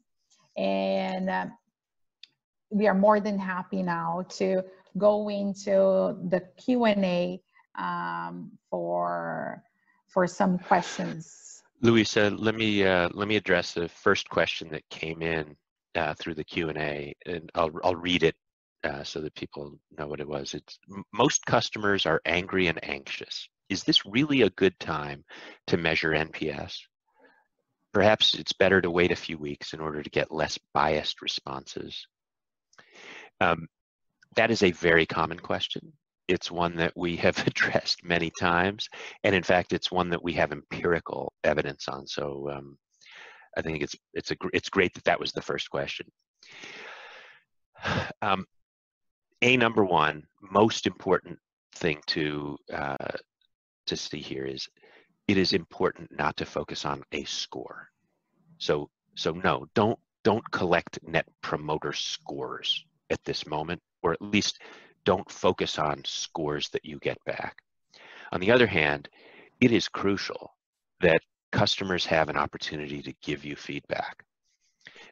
[0.56, 1.46] And uh,
[2.70, 4.62] we are more than happy now to
[4.96, 7.40] go into the Q&A
[7.76, 9.62] um, for,
[10.08, 11.62] for some questions.
[11.80, 15.56] Luisa, let me, uh, let me address the first question that came in
[15.94, 18.34] uh, through the Q&A, and I'll, I'll read it
[18.84, 20.54] uh, so that people know what it was.
[20.54, 20.78] It's
[21.12, 23.48] most customers are angry and anxious.
[23.68, 25.24] Is this really a good time
[25.68, 26.78] to measure NPS?
[27.92, 32.06] perhaps it's better to wait a few weeks in order to get less biased responses.
[33.40, 33.68] Um,
[34.36, 35.92] that is a very common question.
[36.28, 38.88] It's one that we have addressed many times,
[39.24, 42.06] and in fact, it's one that we have empirical evidence on.
[42.06, 42.78] So um,
[43.56, 46.06] I think it's it's a it's great that that was the first question.
[48.20, 48.44] Um,
[49.42, 51.38] a number one, most important
[51.76, 53.16] thing to uh,
[53.86, 54.68] to see here is
[55.28, 57.88] it is important not to focus on a score.
[58.58, 64.60] So so no, don't don't collect net promoter scores at this moment, or at least
[65.04, 67.56] don't focus on scores that you get back.
[68.32, 69.08] On the other hand,
[69.60, 70.54] it is crucial
[71.00, 74.24] that customers have an opportunity to give you feedback.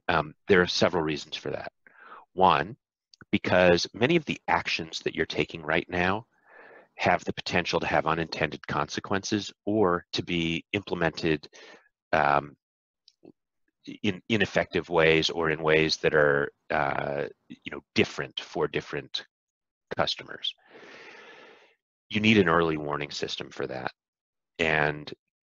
[0.08, 1.72] Um, there are several reasons for that.
[2.34, 2.76] One,
[3.30, 6.26] because many of the actions that you're taking right now
[6.96, 11.48] have the potential to have unintended consequences or to be implemented
[12.12, 12.56] um,
[14.02, 19.24] in ineffective ways or in ways that are uh, you know different for different
[19.96, 20.54] customers.
[22.08, 23.92] You need an early warning system for that,
[24.58, 25.12] and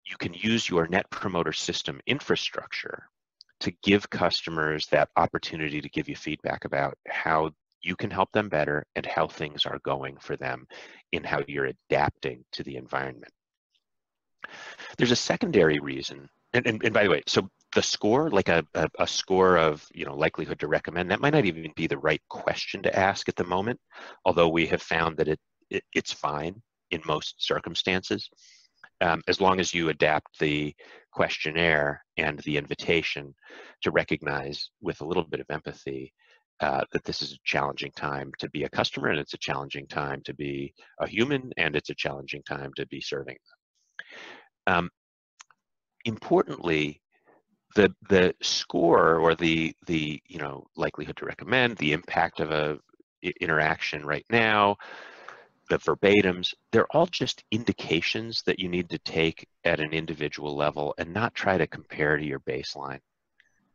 [0.05, 3.09] you can use your Net Promoter System infrastructure
[3.59, 7.51] to give customers that opportunity to give you feedback about how
[7.82, 10.67] you can help them better and how things are going for them
[11.11, 13.32] in how you're adapting to the environment.
[14.97, 18.65] There's a secondary reason, and, and, and by the way, so the score, like a,
[18.73, 21.99] a, a, score of you know likelihood to recommend, that might not even be the
[21.99, 23.80] right question to ask at the moment,
[24.25, 26.59] although we have found that it, it it's fine
[26.89, 28.28] in most circumstances.
[28.99, 30.73] Um, as long as you adapt the
[31.11, 33.36] questionnaire and the invitation
[33.84, 36.11] to recognize with a little bit of empathy
[36.61, 39.86] uh, that this is a challenging time to be a customer and it's a challenging
[39.86, 43.38] time to be a human and it's a challenging time to be serving
[44.65, 44.75] them.
[44.75, 44.89] Um,
[46.05, 47.01] importantly,
[47.78, 52.80] the the score or the the you know likelihood to recommend, the impact of a
[53.39, 54.75] interaction right now,
[55.69, 60.93] the verbatims, they're all just indications that you need to take at an individual level
[60.97, 62.99] and not try to compare to your baseline.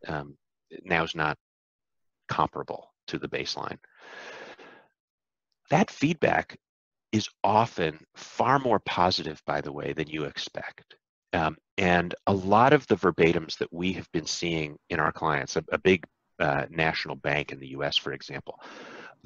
[0.07, 0.35] Um,
[0.83, 1.37] now's not
[2.27, 3.77] comparable to the baseline.
[5.69, 6.57] That feedback
[7.11, 10.95] is often far more positive, by the way, than you expect.
[11.33, 15.55] Um, and a lot of the verbatims that we have been seeing in our clients,
[15.55, 16.05] a, a big
[16.39, 18.59] uh, national bank in the US, for example,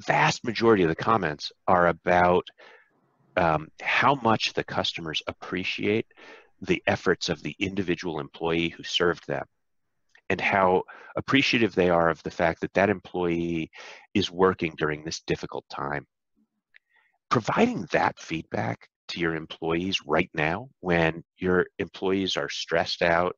[0.06, 2.46] vast majority of the comments are about
[3.36, 6.06] um, how much the customers appreciate
[6.62, 9.44] the efforts of the individual employee who served them
[10.30, 10.82] and how
[11.16, 13.70] appreciative they are of the fact that that employee
[14.14, 16.06] is working during this difficult time.
[17.30, 23.36] Providing that feedback to your employees right now when your employees are stressed out,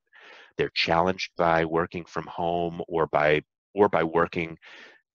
[0.57, 3.43] they're challenged by working from home or by
[3.75, 4.59] or by working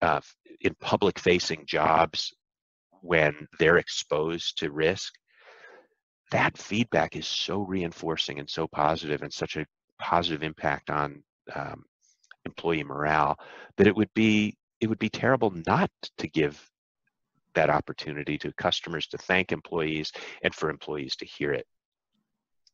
[0.01, 0.21] uh,
[0.61, 2.33] in public facing jobs
[3.01, 5.13] when they're exposed to risk
[6.31, 9.65] that feedback is so reinforcing and so positive and such a
[9.99, 11.23] positive impact on
[11.55, 11.83] um,
[12.45, 13.37] employee morale
[13.77, 16.69] that it would be it would be terrible not to give
[17.55, 20.11] that opportunity to customers to thank employees
[20.43, 21.65] and for employees to hear it.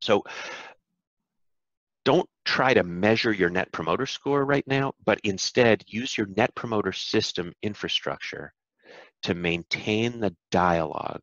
[0.02, 0.24] So
[2.04, 6.54] don't try to measure your net promoter score right now, but instead use your net
[6.56, 8.54] promoter system infrastructure
[9.24, 11.22] to maintain the dialogue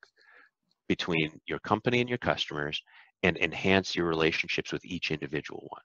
[0.88, 2.80] between your company and your customers
[3.22, 5.82] and enhance your relationships with each individual one.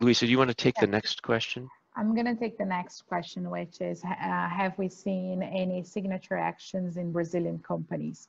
[0.00, 1.68] Luisa, do you want to take the next question?
[1.96, 6.36] I'm going to take the next question, which is, uh, have we seen any signature
[6.36, 8.28] actions in Brazilian companies?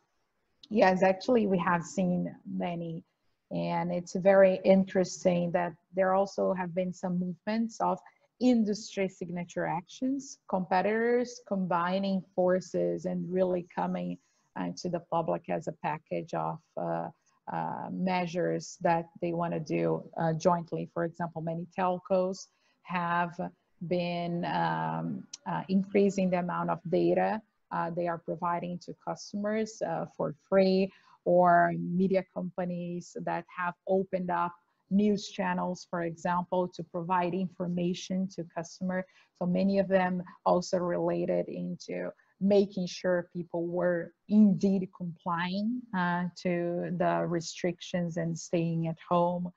[0.70, 3.04] Yes, actually, we have seen many.
[3.52, 8.00] And it's very interesting that there also have been some movements of
[8.40, 14.18] industry signature actions, competitors combining forces and really coming
[14.60, 17.10] uh, to the public as a package of uh,
[17.52, 20.90] uh, measures that they want to do uh, jointly.
[20.94, 22.48] For example, many telcos
[22.86, 23.40] have
[23.88, 30.06] been um, uh, increasing the amount of data uh, they are providing to customers uh,
[30.16, 30.92] for free,
[31.26, 34.54] or media companies that have opened up
[34.92, 39.04] news channels, for example, to provide information to customer.
[39.40, 46.92] So many of them also related into making sure people were indeed complying uh, to
[46.98, 49.52] the restrictions and staying at home.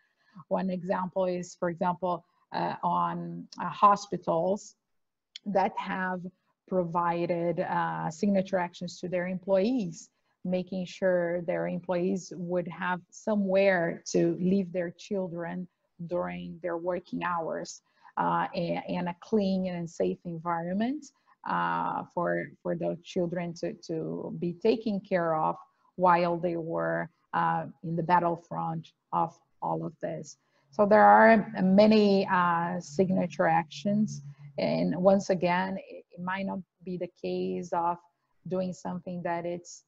[0.48, 4.76] One example is, for example, on uh, hospitals
[5.46, 6.20] that have
[6.68, 10.10] provided uh, signature actions to their employees,
[10.44, 15.66] making sure their employees would have somewhere to leave their children
[16.06, 17.82] during their working hours
[18.16, 21.04] uh, and, and, a clean and safe environment
[21.48, 25.56] uh, for, for the children to, to be taken care of
[25.96, 30.36] while they were uh, in the battlefront of all of this.
[30.70, 34.22] So there are many uh, signature actions.
[34.58, 37.96] And once again, it, might not be the case of
[38.48, 39.84] doing something that it's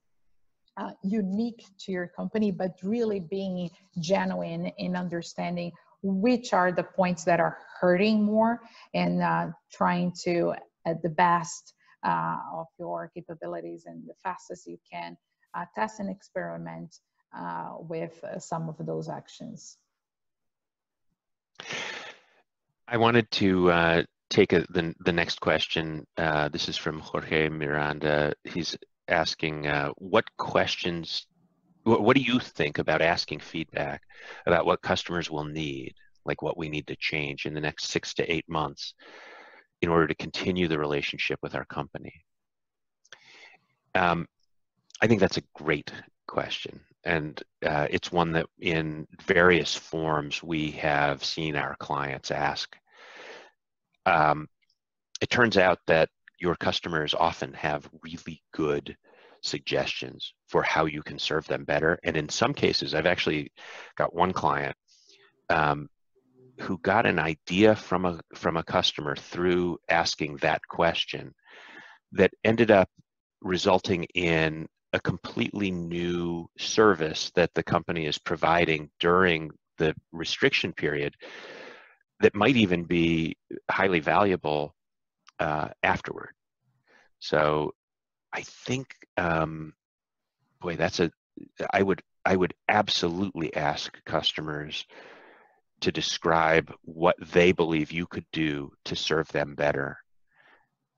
[0.77, 3.69] uh, unique to your company, but really being
[3.99, 5.73] genuine in understanding
[6.03, 8.61] which are the points that are hurting more
[8.95, 10.55] and uh, trying to,
[10.87, 11.75] at the best
[12.07, 15.17] uh, of your capabilities and the fastest you can,
[15.55, 16.95] uh, test and experiment
[17.37, 19.79] uh, with some of those actions.
[22.89, 26.07] I wanted to uh, take a, the, the next question.
[26.17, 28.33] Uh, this is from Jorge Miranda.
[28.45, 28.77] He's
[29.09, 31.27] asking, uh, what questions,
[31.85, 34.03] what, what do you think about asking feedback
[34.47, 35.95] about what customers will need,
[36.25, 38.95] like what we need to change in the next six to eight months
[39.83, 42.25] in order to continue the relationship with our company?
[43.95, 44.27] Um,
[45.01, 45.93] I think that's a great
[46.27, 52.77] question and uh, it's one that in various forms we have seen our clients ask.
[54.07, 54.49] Um,
[55.21, 58.97] it turns out that your customers often have really good
[59.43, 61.99] suggestions for how you can serve them better.
[62.03, 63.53] And in some cases, I've actually
[63.97, 64.77] got one client
[65.49, 65.89] um,
[66.61, 71.35] who got an idea from a from a customer through asking that question
[72.13, 72.89] that ended up
[73.41, 81.15] resulting in a completely new service that the company is providing during the restriction period
[82.21, 83.37] that might even be
[83.71, 84.75] highly valuable
[85.39, 86.31] uh, afterward.
[87.19, 87.73] So
[88.33, 89.73] I think, um,
[90.61, 91.11] boy, that's a,
[91.73, 94.85] I would, I would absolutely ask customers
[95.81, 99.99] to describe what they believe you could do to serve them better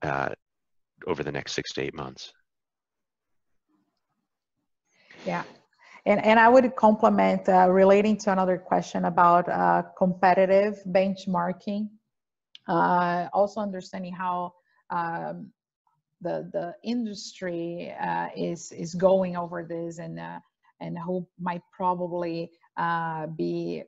[0.01, 0.29] uh,
[1.07, 2.33] over the next six to eight months.
[5.25, 5.43] Yeah.
[6.05, 11.87] And, and I would complement uh, relating to another question about uh, competitive benchmarking,
[12.67, 14.53] uh, also understanding how
[14.89, 15.51] um,
[16.19, 20.39] the, the industry uh, is, is going over this and, uh,
[20.81, 23.83] and who might probably uh, be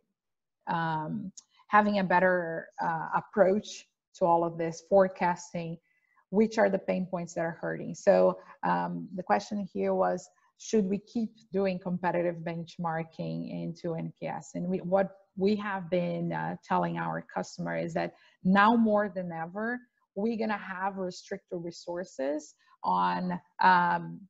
[0.68, 1.34] um,
[1.68, 2.70] having a better
[3.14, 5.78] approach to all of this forecasting,
[6.30, 7.94] which are the pain points that are hurting.
[7.94, 14.56] So um, the question here was, should we keep doing competitive benchmarking into NPS?
[14.56, 19.32] And we, what we have been uh, telling our customer is that now more than
[19.32, 19.80] ever,
[20.16, 24.22] we're gonna have restricted resources on um,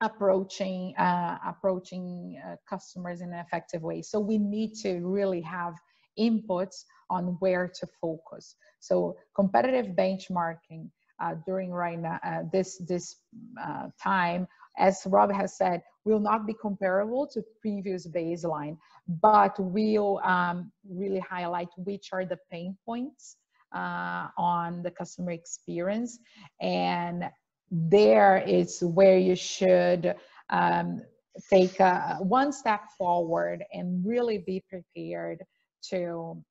[0.00, 4.00] approaching uh, approaching uh, customers in an effective way.
[4.00, 5.74] So we need to really have
[6.18, 8.56] inputs on where to focus.
[8.80, 10.88] So competitive benchmarking
[11.20, 13.16] uh, during right now uh, this this
[13.60, 14.46] uh, time
[14.78, 18.76] as Rob has said, will not be comparable to previous baseline,
[19.20, 23.36] but will um, really highlight which are the pain points
[23.74, 26.18] uh, on the customer experience.
[26.60, 27.24] And
[27.70, 30.14] there is where you should
[30.50, 31.02] um,
[31.50, 35.44] take a, one step forward and really be prepared
[35.90, 36.42] to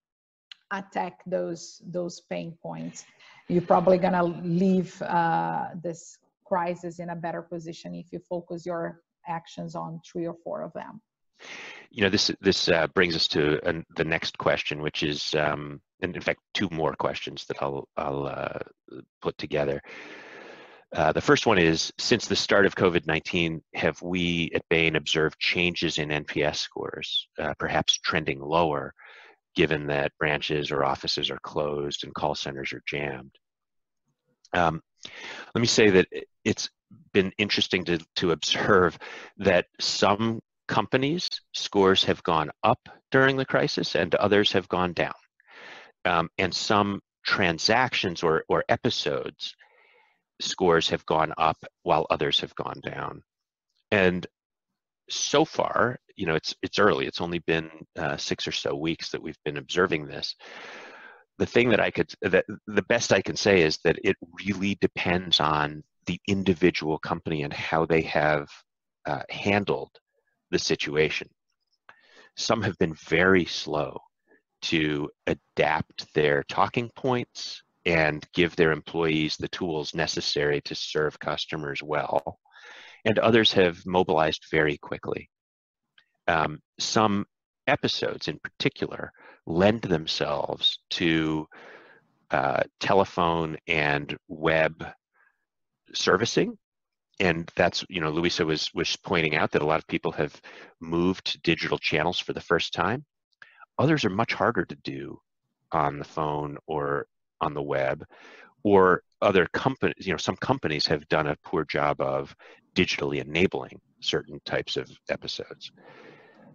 [0.72, 3.06] attack those those pain points.
[3.48, 6.18] You're probably gonna leave uh, this
[6.48, 10.74] crisis in a better position if you focus your actions on three or four of
[10.74, 11.02] them.
[11.92, 15.82] You know, this this uh, brings us to uh, the next question, which is, um,
[16.02, 18.60] and in fact, two more questions that I'll I'll uh,
[19.22, 19.82] put together.
[20.96, 25.38] Uh, the first one is, since the start of COVID-19, have we at Bain observed
[25.38, 28.94] changes in NPS scores, uh, perhaps trending lower,
[29.54, 33.36] given that branches or offices are closed and call centers are jammed?
[34.54, 34.82] Um,
[35.54, 36.08] let me say that
[36.44, 36.70] it's
[37.14, 38.98] been interesting to, to observe
[39.38, 45.14] that some companies scores have gone up during the crisis and others have gone down.
[46.06, 49.56] Um, and some transactions or, or episodes
[50.40, 53.22] scores have gone up while others have gone down.
[53.92, 54.26] And
[55.10, 57.06] so far, you know, it's it's early.
[57.06, 60.36] It's only been uh, six or so weeks that we've been observing this
[61.38, 64.76] the thing that I could that the best I can say is that it really
[64.82, 68.48] depends on the individual company and how they have
[69.06, 69.92] uh, handled
[70.52, 71.30] the situation.
[72.36, 74.00] Some have been very slow
[74.64, 81.82] to adapt their talking points and give their employees the tools necessary to serve customers
[81.84, 82.40] well.
[83.06, 85.30] and others have mobilized very quickly.
[86.28, 87.26] Um, some
[87.68, 89.12] episodes in particular
[89.48, 91.48] lend themselves to
[92.30, 94.86] uh, telephone and web
[95.94, 96.58] servicing
[97.20, 100.40] and that's you know Louisa was was pointing out that a lot of people have
[100.80, 103.06] moved to digital channels for the first time.
[103.80, 105.20] Others are much harder to do
[105.72, 107.08] on the phone or
[107.42, 108.04] on the web,
[108.64, 110.06] or other companies.
[110.06, 112.36] You know, some companies have done a poor job of
[112.76, 115.72] digitally enabling certain types of episodes.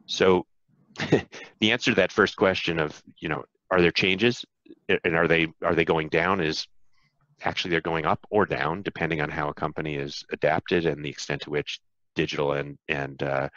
[0.07, 0.47] So,
[1.61, 4.45] the answer to that first question of you know, are there changes
[4.88, 6.66] and are they are they going down is
[7.43, 11.09] actually they're going up or down depending on how a company is adapted and the
[11.11, 11.80] extent to which
[12.14, 13.49] digital and and uh,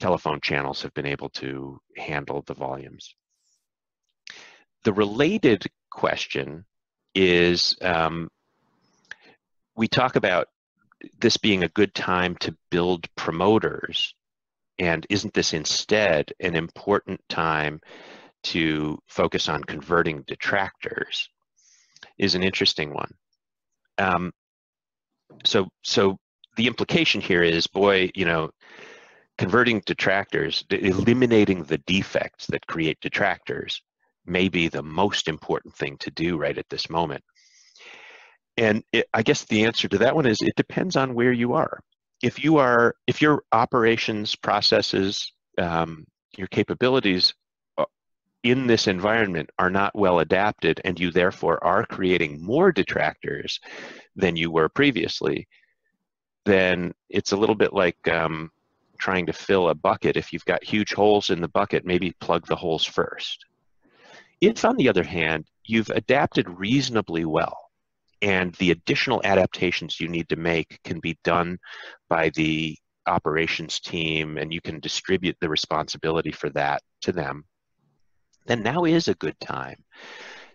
[0.00, 3.14] telephone channels have been able to handle the volumes.
[4.84, 6.64] The related question
[7.14, 8.28] is um,
[9.74, 10.48] we talk about
[11.20, 14.14] this being a good time to build promoters
[14.78, 17.80] and isn't this instead an important time
[18.44, 21.28] to focus on converting detractors
[22.18, 23.12] is an interesting one.
[23.98, 24.32] Um,
[25.44, 26.18] so, so
[26.56, 28.50] the implication here is, boy, you know,
[29.38, 33.82] converting detractors, eliminating the defects that create detractors
[34.24, 37.22] may be the most important thing to do right at this moment.
[38.56, 41.54] And it, I guess the answer to that one is it depends on where you
[41.54, 41.80] are.
[42.22, 46.06] If you are, if your operations, processes, um,
[46.36, 47.34] your capabilities
[48.42, 53.58] in this environment are not well adapted and you therefore are creating more detractors
[54.14, 55.48] than you were previously,
[56.44, 58.50] then it's a little bit like um,
[58.98, 60.16] trying to fill a bucket.
[60.16, 63.44] If you've got huge holes in the bucket, maybe plug the holes first.
[64.40, 67.65] If, on the other hand, you've adapted reasonably well
[68.22, 71.58] and the additional adaptations you need to make can be done
[72.08, 77.44] by the operations team and you can distribute the responsibility for that to them
[78.46, 79.76] then now is a good time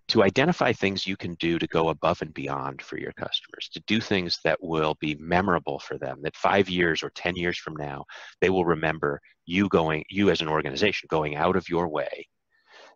[0.07, 3.81] to identify things you can do to go above and beyond for your customers, to
[3.87, 7.77] do things that will be memorable for them, that five years or 10 years from
[7.77, 8.03] now,
[8.41, 12.27] they will remember you going, you as an organization going out of your way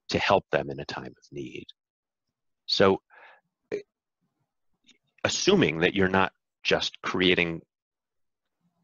[0.10, 1.66] to help them in a time of need.
[2.66, 3.00] So
[5.26, 6.32] assuming that you're not
[6.64, 7.62] just creating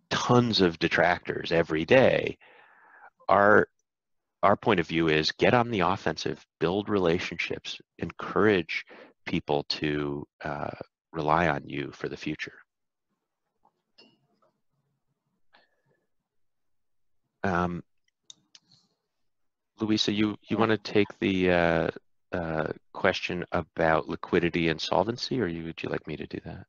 [0.09, 2.37] tons of detractors every day,
[3.29, 3.67] our
[4.43, 8.83] our point of view is get on the offensive, build relationships, encourage
[9.27, 10.71] people to uh,
[11.13, 12.57] rely on you for the future.
[17.43, 17.83] Um,
[19.79, 21.89] Louisa, you, you want to take the uh,
[22.31, 26.65] uh, question about liquidity and solvency, or you, would you like me to do that?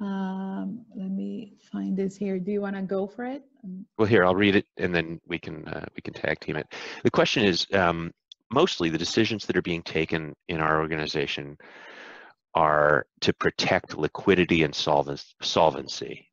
[0.00, 2.38] Um, let me find this here.
[2.38, 3.42] Do you want to go for it?
[3.62, 6.56] Um, well, here I'll read it, and then we can uh, we can tag team
[6.56, 6.66] it.
[7.04, 8.12] The question is um,
[8.50, 11.56] mostly the decisions that are being taken in our organization
[12.54, 16.28] are to protect liquidity and solvency.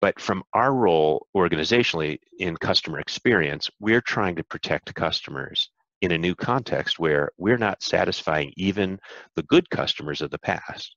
[0.00, 5.70] But from our role organizationally in customer experience, we're trying to protect customers
[6.00, 8.98] in a new context where we're not satisfying even
[9.36, 10.96] the good customers of the past.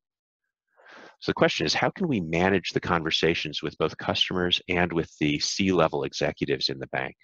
[1.19, 5.09] So the question is, how can we manage the conversations with both customers and with
[5.19, 7.15] the C-level executives in the bank?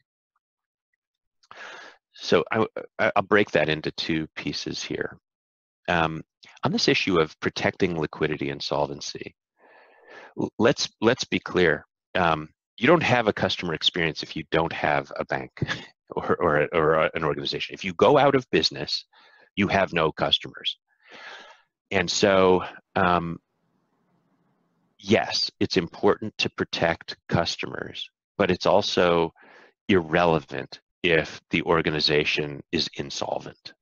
[2.16, 5.18] So I, will break that into two pieces here.
[5.90, 6.24] Um,
[6.64, 9.36] on this issue of protecting liquidity and solvency,
[10.58, 11.86] let's let's be clear.
[12.16, 15.52] Um, you don't have a customer experience if you don't have a bank
[16.16, 17.74] or, or, or an organization.
[17.74, 19.06] If you go out of business,
[19.56, 20.78] you have no customers.
[21.92, 22.64] And so
[22.96, 23.40] um,
[25.04, 29.34] yes, it's important to protect customers, but it's also
[29.90, 33.74] irrelevant if the organization is insolvent.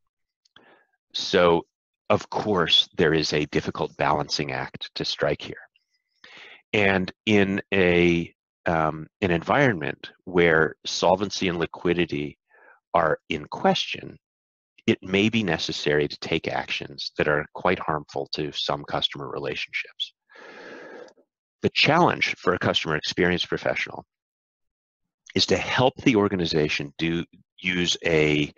[1.13, 1.65] So,
[2.09, 5.55] of course, there is a difficult balancing act to strike here.
[6.73, 8.33] And in a
[8.65, 12.37] um, an environment where solvency and liquidity
[12.93, 14.17] are in question,
[14.87, 20.13] it may be necessary to take actions that are quite harmful to some customer relationships.
[21.61, 24.05] The challenge for a customer experience professional
[25.35, 27.23] is to help the organization do
[27.59, 28.51] use a,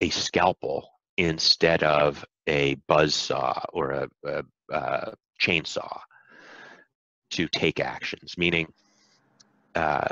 [0.00, 4.42] a scalpel instead of a buzz saw or a, a,
[4.72, 6.00] a chainsaw
[7.30, 8.66] to take actions, meaning
[9.74, 10.08] uh,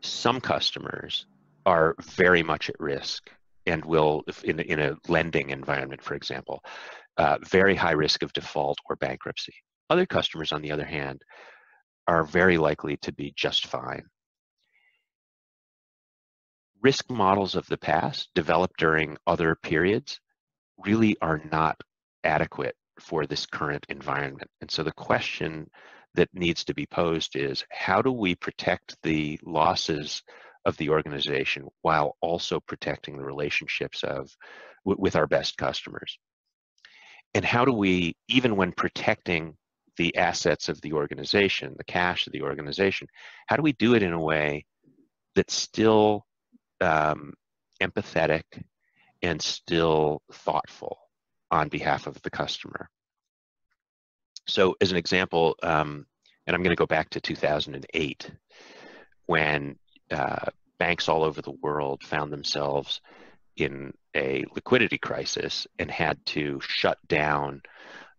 [0.00, 1.26] some customers
[1.66, 3.30] are very much at risk
[3.66, 6.62] and will, in, in a lending environment, for example,
[7.16, 9.54] uh, very high risk of default or bankruptcy.
[9.88, 11.22] Other customers, on the other hand,
[12.06, 14.04] are very likely to be just fine.
[16.82, 20.20] Risk models of the past developed during other periods
[20.84, 21.80] really are not
[22.24, 24.50] adequate for this current environment.
[24.60, 25.70] And so the question
[26.14, 30.22] that needs to be posed is how do we protect the losses
[30.64, 34.34] of the organization while also protecting the relationships of
[34.84, 36.18] with our best customers?
[37.34, 39.56] And how do we, even when protecting
[39.96, 43.08] the assets of the organization, the cash of the organization,
[43.46, 44.64] how do we do it in a way
[45.34, 46.24] that's still
[46.80, 47.32] um,
[47.82, 48.42] empathetic
[49.22, 50.98] and still thoughtful
[51.50, 52.88] on behalf of the customer?
[54.46, 56.06] So as an example, um,
[56.46, 58.30] and I'm going to go back to 2008,
[59.26, 59.76] when
[60.10, 60.46] uh,
[60.78, 63.00] banks all over the world found themselves
[63.56, 67.62] in a liquidity crisis and had to shut down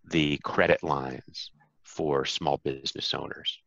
[0.05, 1.51] the credit lines
[1.83, 3.59] for small business owners.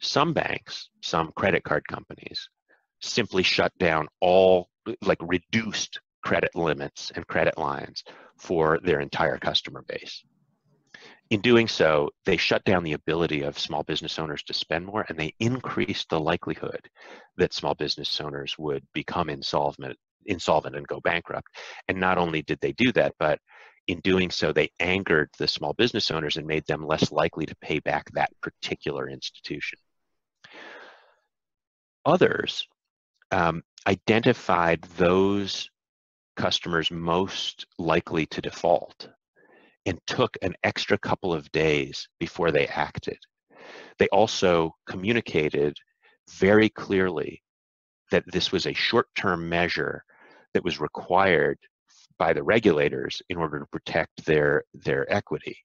[0.00, 2.48] Some banks, some credit card companies,
[3.00, 4.68] simply shut down all,
[5.02, 8.04] like reduced credit limits and credit lines
[8.36, 10.24] for their entire customer base.
[11.30, 15.06] In doing so, they shut down the ability of small business owners to spend more
[15.08, 16.90] and they increased the likelihood
[17.38, 21.48] that small business owners would become insolvent, insolvent and go bankrupt.
[21.88, 23.38] And not only did they do that, but
[23.88, 27.56] in doing so, they angered the small business owners and made them less likely to
[27.56, 29.78] pay back that particular institution.
[32.04, 32.68] Others
[33.30, 35.70] um, identified those
[36.36, 39.08] customers most likely to default
[39.86, 43.18] and took an extra couple of days before they acted.
[43.98, 45.76] They also communicated
[46.30, 47.42] very clearly
[48.10, 50.04] that this was a short-term measure
[50.54, 51.58] that was required
[52.18, 55.56] by the regulators in order to protect their, their equity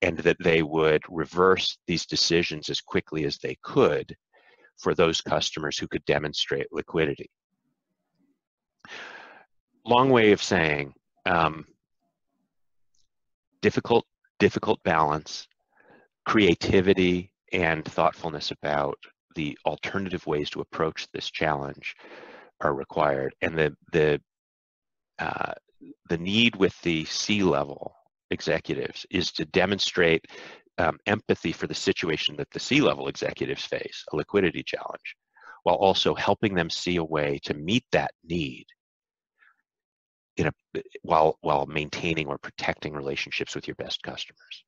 [0.00, 4.16] and that they would reverse these decisions as quickly as they could
[4.78, 7.30] for those customers who could demonstrate liquidity.
[9.84, 10.94] Long way of saying,
[11.26, 11.66] um,
[13.62, 14.04] difficult,
[14.38, 15.48] difficult balance,
[16.26, 18.98] creativity, and thoughtfulness about
[19.34, 21.94] the alternative ways to approach this challenge
[22.60, 23.34] are required.
[23.40, 24.20] And the, the,
[25.18, 25.52] uh,
[26.08, 27.94] the need with the C-level
[28.30, 30.26] executives is to demonstrate
[30.78, 35.16] um, empathy for the situation that the C-level executives face, a liquidity challenge,
[35.62, 38.66] while also helping them see a way to meet that need
[40.36, 40.52] in a,
[41.02, 44.64] while, while maintaining or protecting relationships with your best customers.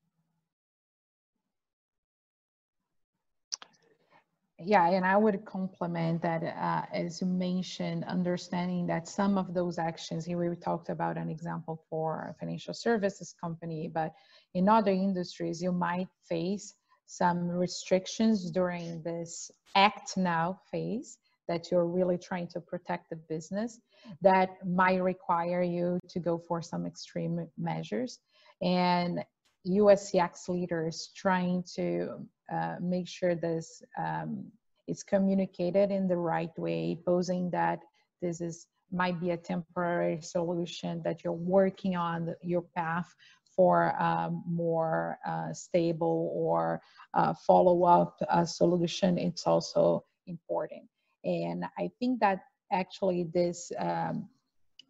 [4.61, 9.79] Yeah, and I would complement that, uh, as you mentioned, understanding that some of those
[9.79, 14.15] actions, here we talked about an example for a financial services company, but
[14.55, 16.75] in other industries, you might face
[17.07, 23.80] some restrictions during this act now phase that you're really trying to protect the business
[24.22, 28.18] that might require you to go for some extreme measures.
[28.62, 29.24] And
[29.66, 34.45] USCX leaders trying to uh, make sure this um,
[34.86, 37.80] is communicated in the right way, posing that
[38.20, 43.12] this is might be a temporary solution that you're working on the, your path
[43.57, 46.80] for um, more uh, stable or
[47.14, 49.18] uh, follow-up uh, solution.
[49.18, 50.82] It's also important.
[51.25, 52.41] And I think that
[52.72, 54.29] actually this um,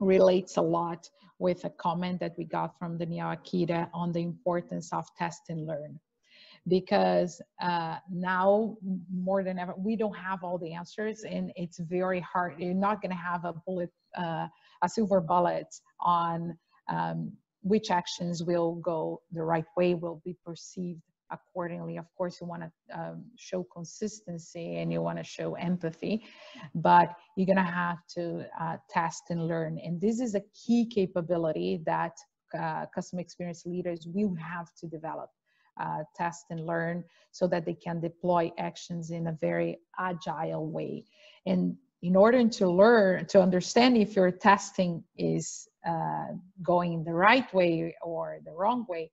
[0.01, 1.09] relates a lot
[1.39, 5.67] with a comment that we got from Danielle Akita on the importance of test and
[5.67, 5.99] learn.
[6.67, 8.77] Because uh, now
[9.13, 12.55] more than ever, we don't have all the answers, and it's very hard.
[12.59, 14.47] You're not going to have a bullet, uh,
[14.83, 15.67] a silver bullet
[16.01, 16.57] on
[16.89, 17.33] um,
[17.63, 21.97] which actions will go the right way, will be perceived accordingly.
[21.99, 26.25] Of course, you want to um, show consistency and you want to show empathy,
[26.75, 29.79] but you're going to have to uh, test and learn.
[29.79, 32.13] And this is a key capability that
[32.59, 35.31] uh, customer experience leaders will have to develop.
[35.81, 37.03] Uh, test and learn
[37.33, 41.05] so that they can deploy actions in a very agile way.
[41.47, 46.27] And in order to learn, to understand if your testing is uh,
[46.63, 49.11] going the right way or the wrong way,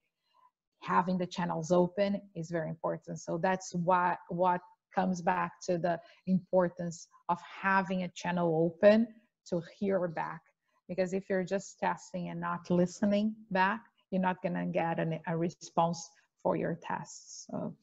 [0.81, 3.19] having the channels open is very important.
[3.19, 4.61] So that's what what
[4.93, 9.07] comes back to the importance of having a channel open
[9.49, 10.41] to hear back.
[10.89, 15.19] Because if you're just testing and not listening back, you're not going to get an,
[15.27, 16.09] a response
[16.43, 17.47] for your tests.
[17.49, 17.73] So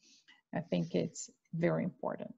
[0.53, 2.33] I think it's very important.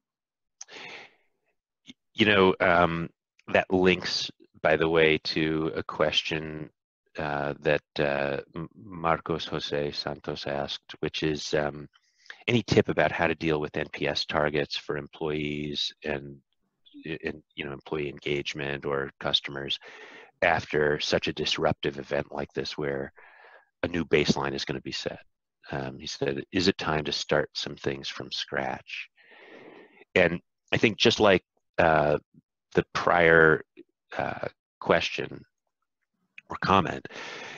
[2.13, 3.09] You know, um,
[3.51, 4.31] that links,
[4.61, 6.69] by the way, to a question
[7.17, 8.37] uh, that uh,
[8.75, 11.87] Marcos Jose Santos asked, which is um,
[12.47, 16.37] any tip about how to deal with NPS targets for employees and,
[17.05, 19.77] and you know employee engagement or customers
[20.41, 23.11] after such a disruptive event like this, where
[23.83, 25.19] a new baseline is going to be set.
[25.71, 29.09] Um, he said, "Is it time to start some things from scratch?"
[30.15, 30.39] And
[30.71, 31.43] I think just like
[31.77, 32.19] uh,
[32.73, 33.63] the prior
[34.17, 34.47] uh,
[34.79, 35.43] question
[36.51, 37.07] or comment,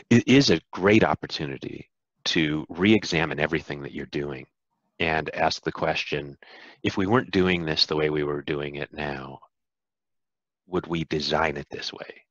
[0.10, 1.90] it is a great opportunity
[2.26, 4.46] to re-examine everything that you're doing
[5.00, 6.38] and ask the question,
[6.84, 9.40] if we weren't doing this the way we were doing it now,
[10.68, 12.22] would we design it this way?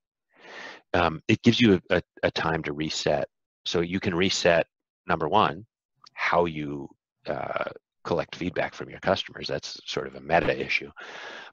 [0.95, 3.29] Um, it gives you a, a, a time to reset.
[3.65, 4.67] So you can reset,
[5.07, 5.67] number one,
[6.15, 6.89] how you
[7.27, 7.71] uh,
[8.05, 9.47] collect feedback from your customers.
[9.47, 10.91] That's sort of a meta issue.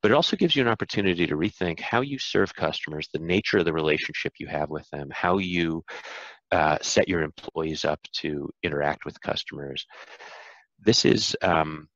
[0.01, 3.59] But it also gives you an opportunity to rethink how you serve customers, the nature
[3.59, 5.83] of the relationship you have with them, how you
[6.51, 9.85] uh, set your employees up to interact with customers.
[10.79, 11.87] This is um,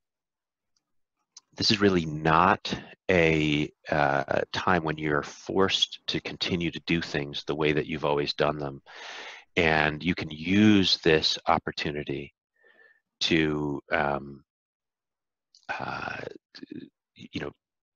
[1.56, 2.74] this is really not
[3.10, 8.06] a uh, time when you're forced to continue to do things the way that you've
[8.06, 8.82] always done them.
[9.56, 12.34] And you can use this opportunity
[13.24, 14.44] to um,
[15.80, 16.18] uh,
[17.16, 17.52] you know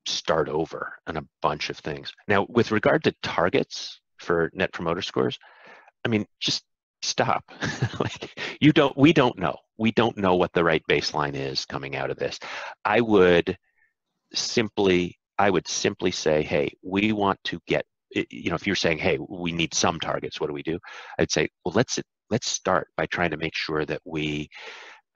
[0.05, 2.11] start over on a bunch of things.
[2.27, 5.37] Now, with regard to targets for Net Promoter Scores,
[6.05, 6.63] I mean, just
[7.01, 7.43] stop.
[7.99, 9.55] like you don't, we don't know.
[9.77, 12.39] We don't know what the right baseline is coming out of this.
[12.85, 13.57] I would
[14.33, 17.85] simply, I would simply say, hey, we want to get.
[18.11, 20.79] You know, if you're saying, hey, we need some targets, what do we do?
[21.19, 21.99] I'd say, well, let's
[22.29, 24.49] let's start by trying to make sure that we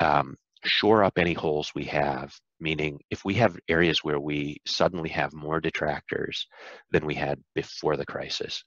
[0.01, 0.35] um,
[0.65, 5.33] shore up any holes we have, meaning if we have areas where we suddenly have
[5.33, 6.47] more detractors
[6.91, 8.63] than we had before the crisis,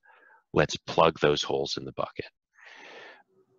[0.52, 2.30] let's plug those holes in the bucket.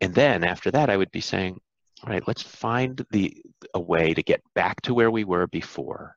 [0.02, 1.60] And then after that, I would be saying,
[2.04, 3.36] all right, let's find the
[3.74, 6.16] a way to get back to where we were before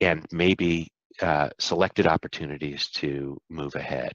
[0.00, 0.88] and maybe
[1.22, 4.12] uh, selected opportunities to move ahead.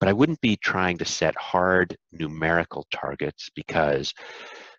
[0.00, 4.14] But I wouldn't be trying to set hard numerical targets because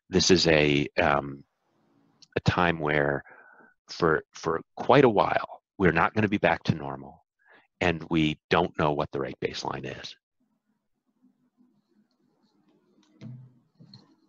[0.10, 1.44] this is a um,
[2.36, 3.24] a time where
[3.88, 7.24] for for quite a while we're not going to be back to normal
[7.82, 10.16] and we don't know what the right baseline is.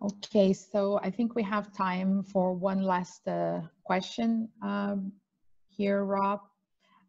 [0.02, 5.12] Okay so i think we have time for one last uh, question um,
[5.68, 6.40] here rob.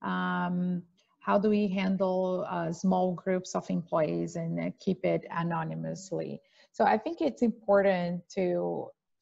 [0.02, 0.84] Um,
[1.20, 6.42] how do we handle uh, small groups of employees and uh, keep it anonymously
[6.78, 8.46] so i think it's important to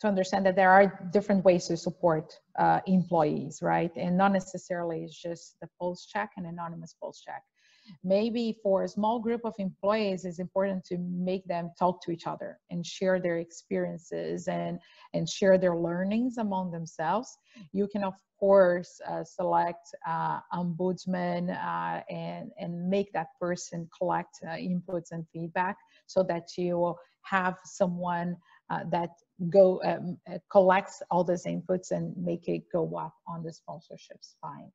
[0.01, 3.91] to understand that there are different ways to support uh, employees, right?
[3.95, 7.43] And not necessarily it's just the pulse check and anonymous pulse check.
[8.03, 12.25] Maybe for a small group of employees, it's important to make them talk to each
[12.25, 14.79] other and share their experiences and,
[15.13, 17.37] and share their learnings among themselves.
[17.73, 24.39] You can, of course, uh, select uh, ombudsman uh, and, and make that person collect
[24.43, 25.77] uh, inputs and feedback
[26.07, 28.37] so that you have someone
[28.69, 29.11] uh, that
[29.49, 30.17] go um,
[30.49, 34.71] collects all those inputs and make it go up on the sponsorship spine.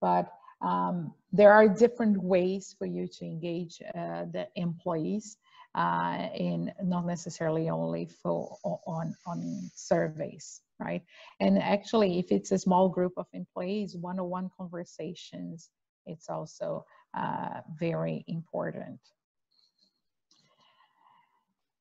[0.00, 5.36] But um, there are different ways for you to engage uh, the employees
[5.74, 8.56] uh, in not necessarily only for
[8.86, 11.02] on on surveys, right?
[11.40, 15.70] And actually, if it's a small group of employees, one-on-one conversations,
[16.06, 16.84] it's also
[17.16, 19.00] uh, very important.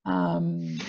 [0.05, 0.79] Um,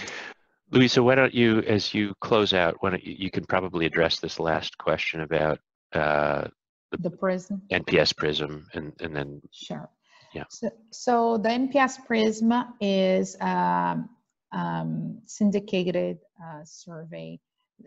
[0.71, 4.19] Louisa, why don't you, as you close out, why don't you, you can probably address
[4.19, 5.59] this last question about
[5.93, 6.49] uh,
[6.91, 9.89] the, the prism NPS prism, and and then sure.
[10.35, 10.45] Yeah.
[10.51, 14.09] So, so the NPS prism is um,
[14.53, 17.39] um, syndicated uh, survey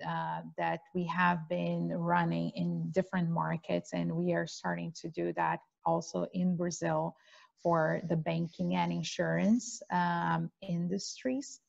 [0.07, 5.33] uh, that we have been running in different markets, and we are starting to do
[5.33, 7.15] that also in Brazil
[7.61, 11.59] for the banking and insurance um, industries.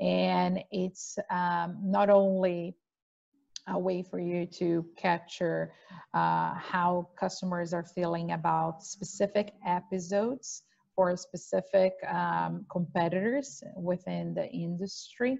[0.00, 2.74] And it's um, not only
[3.68, 5.72] a way for you to capture
[6.14, 10.62] uh, how customers are feeling about specific episodes
[10.94, 15.38] for specific um, competitors within the industry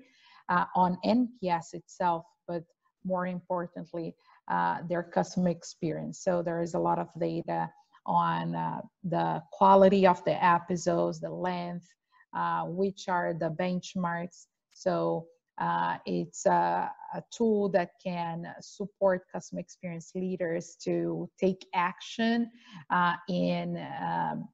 [0.49, 2.63] uh, on NPS itself, but
[3.05, 4.15] more importantly,
[4.49, 6.23] uh, their customer experience.
[6.23, 7.71] So there is a lot of data
[8.09, 11.87] on uh, the quality of the episodes, the length,
[12.35, 14.47] uh, which are the benchmarks.
[14.73, 15.27] So
[15.59, 22.51] uh, it's a, a, tool that can support customer experience leaders to take action
[22.91, 24.49] uh, in um,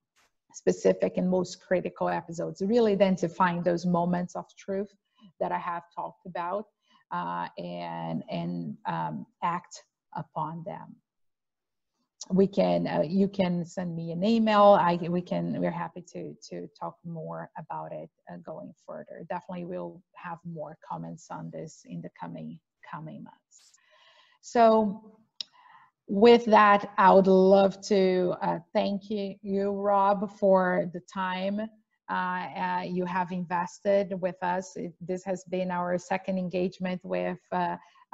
[0.55, 4.88] specific and most critical episodes, really identifying those moments of truth
[5.40, 6.66] that I have talked about
[7.12, 9.82] uh, and, and um, act
[10.16, 10.96] upon them.
[12.31, 14.79] We can, uh, you can send me an email.
[14.81, 19.27] I, we can, we're happy to, to talk more about it uh, going further.
[19.29, 22.59] Definitely we'll have more comments on this in the coming,
[22.91, 23.72] coming months.
[24.41, 25.18] So
[26.09, 31.61] with that, I would love to uh, thank you, you, Rob, for the time
[32.11, 34.77] uh, uh, you have invested with us.
[34.77, 37.39] It, this has been our second engagement with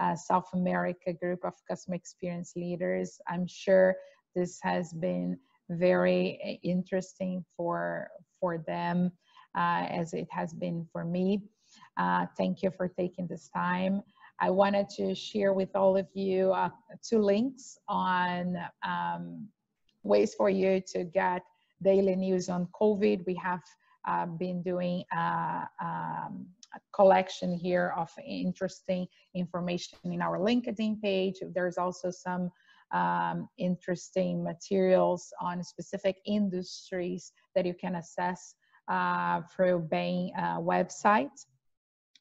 [0.01, 3.21] uh, South America group of customer experience leaders.
[3.29, 3.97] I'm sure
[4.35, 5.39] this has been
[5.69, 8.09] very uh, interesting for
[8.41, 9.13] for them
[9.57, 11.43] uh, as it has been for me.
[12.37, 14.03] thank you for taking this time.
[14.43, 16.71] I wanted to share with all of you uh,
[17.07, 19.47] two links on um,
[20.03, 21.43] ways for you to get
[21.83, 23.27] daily news on COVID.
[23.27, 23.61] We have
[24.09, 26.47] uh, been doing uh, um,
[26.93, 31.37] collection here of interesting information in our LinkedIn page.
[31.55, 32.51] There's also some
[32.93, 38.55] um, interesting materials on specific industries that you can assess
[38.89, 41.47] uh, through Bain uh, website.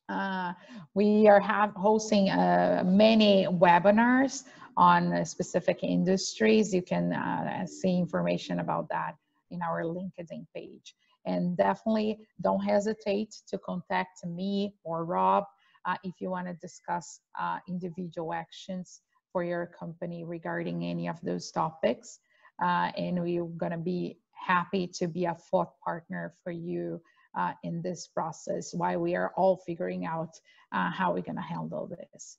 [0.08, 0.54] Uh,
[0.96, 4.44] we are have, hosting uh, many webinars
[4.76, 6.74] on specific industries.
[6.74, 9.16] You can uh, see information about that
[9.52, 10.96] in our LinkedIn page.
[11.26, 15.46] And definitely don't hesitate to contact me or Rob
[15.86, 19.02] uh, if you want to discuss uh, individual actions
[19.32, 22.20] for your company regarding any of those topics.
[22.62, 27.02] Uh, and we're going to be happy to be a thought partner for you
[27.38, 30.40] uh, in this process while we are all figuring out
[30.74, 32.38] uh, how we're going to handle this.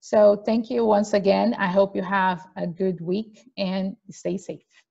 [0.00, 1.54] So thank you once again.
[1.54, 4.87] I hope you have a good week and stay safe.